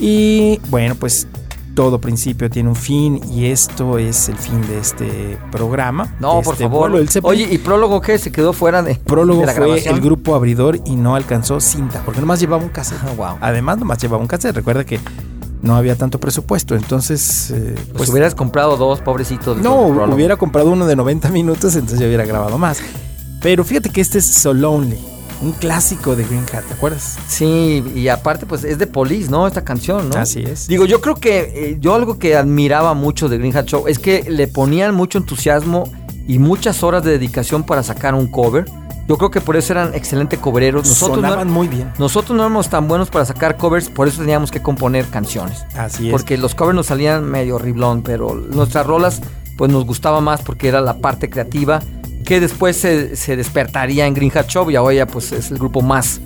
Y 0.00 0.58
bueno, 0.68 0.96
pues 0.96 1.28
todo 1.76 2.00
principio 2.00 2.50
tiene 2.50 2.70
un 2.70 2.74
fin 2.74 3.20
y 3.30 3.46
esto 3.46 3.98
es 3.98 4.28
el 4.28 4.36
fin 4.36 4.60
de 4.66 4.78
este 4.80 5.38
programa. 5.52 6.12
No, 6.18 6.42
por 6.42 6.54
este 6.54 6.64
favor. 6.64 6.90
Zeppelin. 7.08 7.44
Oye, 7.46 7.54
¿y 7.54 7.58
prólogo 7.58 8.00
qué? 8.00 8.18
¿Se 8.18 8.32
quedó 8.32 8.52
fuera 8.52 8.82
de, 8.82 8.96
Prólogo 8.96 9.42
de 9.42 9.46
la 9.46 9.52
fue 9.52 9.64
grabación? 9.66 9.94
el 9.94 10.00
grupo 10.00 10.34
abridor 10.34 10.80
y 10.84 10.96
no 10.96 11.14
alcanzó 11.14 11.60
cinta, 11.60 12.02
porque 12.04 12.20
nomás 12.20 12.40
llevaba 12.40 12.64
un 12.64 12.70
cassette. 12.70 12.98
Ah, 13.04 13.12
wow. 13.16 13.36
Además, 13.40 13.78
nomás 13.78 13.98
llevaba 13.98 14.20
un 14.20 14.26
cassette. 14.28 14.56
Recuerda 14.56 14.84
que 14.84 14.98
no 15.62 15.76
había 15.76 15.94
tanto 15.94 16.18
presupuesto, 16.18 16.74
entonces... 16.74 17.52
eh, 17.52 17.76
Pues, 17.96 18.08
hubieras 18.10 18.34
comprado 18.34 18.76
dos, 18.76 19.00
pobrecitos. 19.00 19.58
no, 19.58 19.82
hubiera 19.86 20.36
comprado 20.36 20.70
uno 20.70 20.84
de 20.86 20.96
90 20.96 21.28
minutos, 21.30 21.74
entonces 21.76 22.00
ya 22.00 22.06
hubiera 22.06 22.24
grabado 22.26 22.58
más. 22.58 22.80
Pero 23.44 23.62
fíjate 23.62 23.90
que 23.90 24.00
este 24.00 24.20
es 24.20 24.24
So 24.24 24.54
Lonely, 24.54 24.98
un 25.42 25.52
clásico 25.52 26.16
de 26.16 26.24
Green 26.24 26.46
Hat, 26.50 26.64
¿te 26.64 26.72
acuerdas? 26.72 27.18
Sí, 27.28 27.84
y 27.94 28.08
aparte, 28.08 28.46
pues 28.46 28.64
es 28.64 28.78
de 28.78 28.86
Police, 28.86 29.30
¿no? 29.30 29.46
Esta 29.46 29.62
canción, 29.62 30.08
¿no? 30.08 30.16
Así 30.16 30.40
es. 30.40 30.66
Digo, 30.66 30.86
yo 30.86 31.02
creo 31.02 31.16
que 31.16 31.52
eh, 31.54 31.76
yo 31.78 31.94
algo 31.94 32.18
que 32.18 32.36
admiraba 32.36 32.94
mucho 32.94 33.28
de 33.28 33.36
Green 33.36 33.54
Hat 33.54 33.66
Show 33.66 33.86
es 33.86 33.98
que 33.98 34.24
le 34.30 34.48
ponían 34.48 34.94
mucho 34.94 35.18
entusiasmo 35.18 35.92
y 36.26 36.38
muchas 36.38 36.82
horas 36.82 37.04
de 37.04 37.10
dedicación 37.10 37.64
para 37.64 37.82
sacar 37.82 38.14
un 38.14 38.28
cover. 38.28 38.64
Yo 39.06 39.18
creo 39.18 39.30
que 39.30 39.42
por 39.42 39.56
eso 39.56 39.74
eran 39.74 39.94
excelentes 39.94 40.38
covereros. 40.38 40.88
Nosotros 40.88 41.16
Sonaban 41.16 41.48
no, 41.48 41.52
muy 41.52 41.68
bien. 41.68 41.92
nosotros 41.98 42.34
no 42.34 42.44
éramos 42.44 42.70
tan 42.70 42.88
buenos 42.88 43.10
para 43.10 43.26
sacar 43.26 43.58
covers, 43.58 43.90
por 43.90 44.08
eso 44.08 44.22
teníamos 44.22 44.50
que 44.50 44.62
componer 44.62 45.04
canciones. 45.08 45.66
Así 45.76 46.06
es. 46.06 46.12
Porque 46.12 46.38
los 46.38 46.54
covers 46.54 46.76
nos 46.76 46.86
salían 46.86 47.30
medio 47.30 47.58
riblón, 47.58 48.00
pero 48.00 48.34
nuestras 48.34 48.86
rolas 48.86 49.20
pues 49.58 49.70
nos 49.70 49.84
gustaba 49.84 50.22
más 50.22 50.40
porque 50.40 50.66
era 50.68 50.80
la 50.80 50.96
parte 50.96 51.28
creativa 51.28 51.82
que 52.24 52.40
después 52.40 52.76
se, 52.76 53.16
se 53.16 53.36
despertaría 53.36 54.06
en 54.06 54.14
Green 54.14 54.32
Hat 54.34 54.46
Show 54.48 54.70
y 54.70 54.76
ahora 54.76 55.06
pues 55.06 55.32
es 55.32 55.50
el 55.50 55.58
grupo 55.58 55.82
más, 55.82 56.20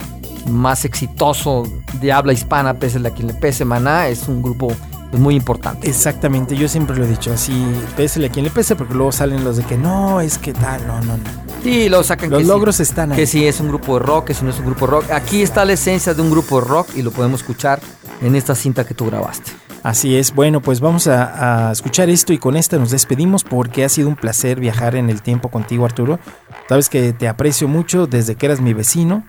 más 0.49 0.84
exitoso 0.84 1.64
de 2.01 2.12
habla 2.12 2.32
hispana, 2.32 2.78
pese 2.78 2.99
a 2.99 3.11
quien 3.11 3.26
le 3.28 3.34
pese 3.34 3.64
Maná, 3.64 4.09
es 4.09 4.28
un 4.28 4.42
grupo 4.42 4.72
es 5.12 5.18
muy 5.18 5.34
importante. 5.34 5.88
Exactamente, 5.88 6.55
yo 6.57 6.68
siempre 6.68 6.96
lo 6.96 7.05
he 7.05 7.09
dicho 7.09 7.32
así, 7.32 7.64
pésele 7.96 8.26
a 8.26 8.30
quien 8.30 8.44
le 8.44 8.51
pese, 8.51 8.76
porque 8.76 8.94
luego 8.94 9.11
salen 9.11 9.42
los 9.42 9.57
de 9.57 9.64
que 9.64 9.76
no, 9.76 10.20
es 10.20 10.38
que 10.38 10.53
tal, 10.53 10.86
no, 10.86 11.01
no, 11.01 11.16
no. 11.16 11.49
Sí, 11.62 11.88
lo 11.88 12.03
sacan 12.03 12.30
Los 12.30 12.40
que 12.40 12.44
sí, 12.44 12.51
logros 12.51 12.80
están 12.80 13.12
ahí. 13.12 13.16
Que 13.16 13.26
si 13.26 13.46
es 13.46 13.59
un 13.61 13.68
grupo 13.68 13.99
de 13.99 14.05
rock, 14.05 14.26
que 14.26 14.34
si 14.34 14.44
no 14.44 14.51
es 14.51 14.59
un 14.59 14.66
grupo 14.66 14.86
de 14.86 14.92
rock. 14.92 15.11
Aquí 15.11 15.42
está 15.42 15.64
la 15.64 15.72
esencia 15.72 16.14
de 16.14 16.22
un 16.22 16.30
grupo 16.30 16.61
de 16.61 16.66
rock 16.66 16.90
y 16.94 17.03
lo 17.03 17.11
podemos 17.11 17.40
escuchar 17.40 17.80
en 18.20 18.36
esta 18.36 18.55
cinta 18.55 18.86
que 18.86 18.94
tú 18.94 19.07
grabaste. 19.07 19.53
Así 19.89 20.18
es, 20.18 20.34
bueno, 20.34 20.61
pues 20.61 20.80
vamos 20.80 21.07
a, 21.07 21.72
escuchar 21.72 22.11
esto 22.11 22.34
y 22.34 22.39
con 22.39 22.59
esta 22.59 22.76
nos 22.76 22.91
despedimos 22.91 23.43
porque 23.43 23.86
ha 23.86 23.89
sido 23.89 24.11
un 24.11 24.16
placer 24.16 24.61
viajar 24.61 24.97
en 24.97 25.09
el 25.09 25.22
tiempo 25.22 25.49
contigo, 25.49 25.86
Arturo. 25.86 26.18
Sabes 26.68 26.91
que 26.91 27.14
te 27.14 27.26
aprecio 27.26 27.68
mucho 27.68 28.07
desde 28.07 28.34
que 28.34 28.45
eras 28.45 28.61
mi 28.61 28.74
vecino. 28.74 29.24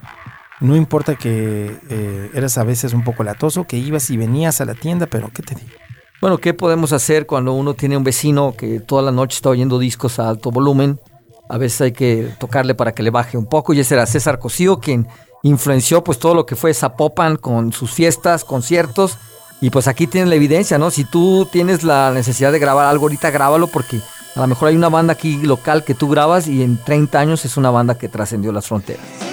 No 0.60 0.76
importa 0.76 1.16
que 1.16 1.80
eh, 1.90 2.32
eras 2.34 2.58
a 2.58 2.66
veces 2.66 2.94
un 2.94 3.06
poco 3.06 3.24
latoso, 3.24 3.64
que 3.64 3.78
ibas 3.78 4.10
y 4.10 4.18
venías 4.18 4.60
a 4.60 4.66
la 4.66 4.74
tienda, 4.74 5.06
pero 5.06 5.32
¿qué 5.34 5.44
te 5.44 5.56
digo? 5.56 5.72
Bueno, 6.20 6.40
¿qué 6.40 6.54
podemos 6.54 6.92
hacer 6.92 7.26
cuando 7.26 7.54
uno 7.54 7.74
tiene 7.74 7.96
un 7.96 8.04
vecino 8.04 8.54
que 8.58 8.82
toda 8.82 9.02
la 9.02 9.14
noche 9.14 9.36
está 9.36 9.52
oyendo 9.52 9.80
discos 9.80 10.20
a 10.20 10.28
alto 10.28 10.52
volumen? 10.52 11.00
A 11.48 11.58
veces 11.58 11.80
hay 11.80 11.92
que 11.94 12.34
tocarle 12.38 12.76
para 12.76 12.92
que 12.92 13.02
le 13.02 13.12
baje 13.12 13.38
un 13.38 13.46
poco. 13.46 13.74
Y 13.74 13.80
ese 13.80 13.94
era 13.94 14.06
César 14.06 14.40
Cosío 14.40 14.82
quien 14.82 15.08
influenció 15.42 16.04
pues 16.04 16.20
todo 16.20 16.36
lo 16.36 16.46
que 16.46 16.58
fue 16.58 16.74
Zapopan 16.74 17.38
con 17.38 17.72
sus 17.72 17.94
fiestas, 17.94 18.44
conciertos. 18.44 19.18
Y 19.62 19.70
pues 19.72 19.88
aquí 19.88 20.08
tienes 20.08 20.30
la 20.30 20.36
evidencia, 20.36 20.78
¿no? 20.78 20.90
Si 20.90 21.04
tú 21.04 21.48
tienes 21.52 21.84
la 21.84 22.12
necesidad 22.12 22.52
de 22.52 22.60
grabar 22.60 22.86
algo 22.86 23.06
ahorita, 23.06 23.30
grábalo 23.30 23.68
porque 23.68 24.00
a 24.36 24.42
lo 24.42 24.48
mejor 24.48 24.70
hay 24.70 24.76
una 24.76 24.90
banda 24.90 25.14
aquí 25.14 25.38
local 25.38 25.84
que 25.84 25.96
tú 25.96 26.10
grabas 26.10 26.48
y 26.48 26.64
en 26.64 26.78
30 26.78 27.20
años 27.20 27.46
es 27.46 27.58
una 27.58 27.70
banda 27.70 27.98
que 27.98 28.08
trascendió 28.08 28.52
las 28.52 28.68
fronteras. 28.68 29.29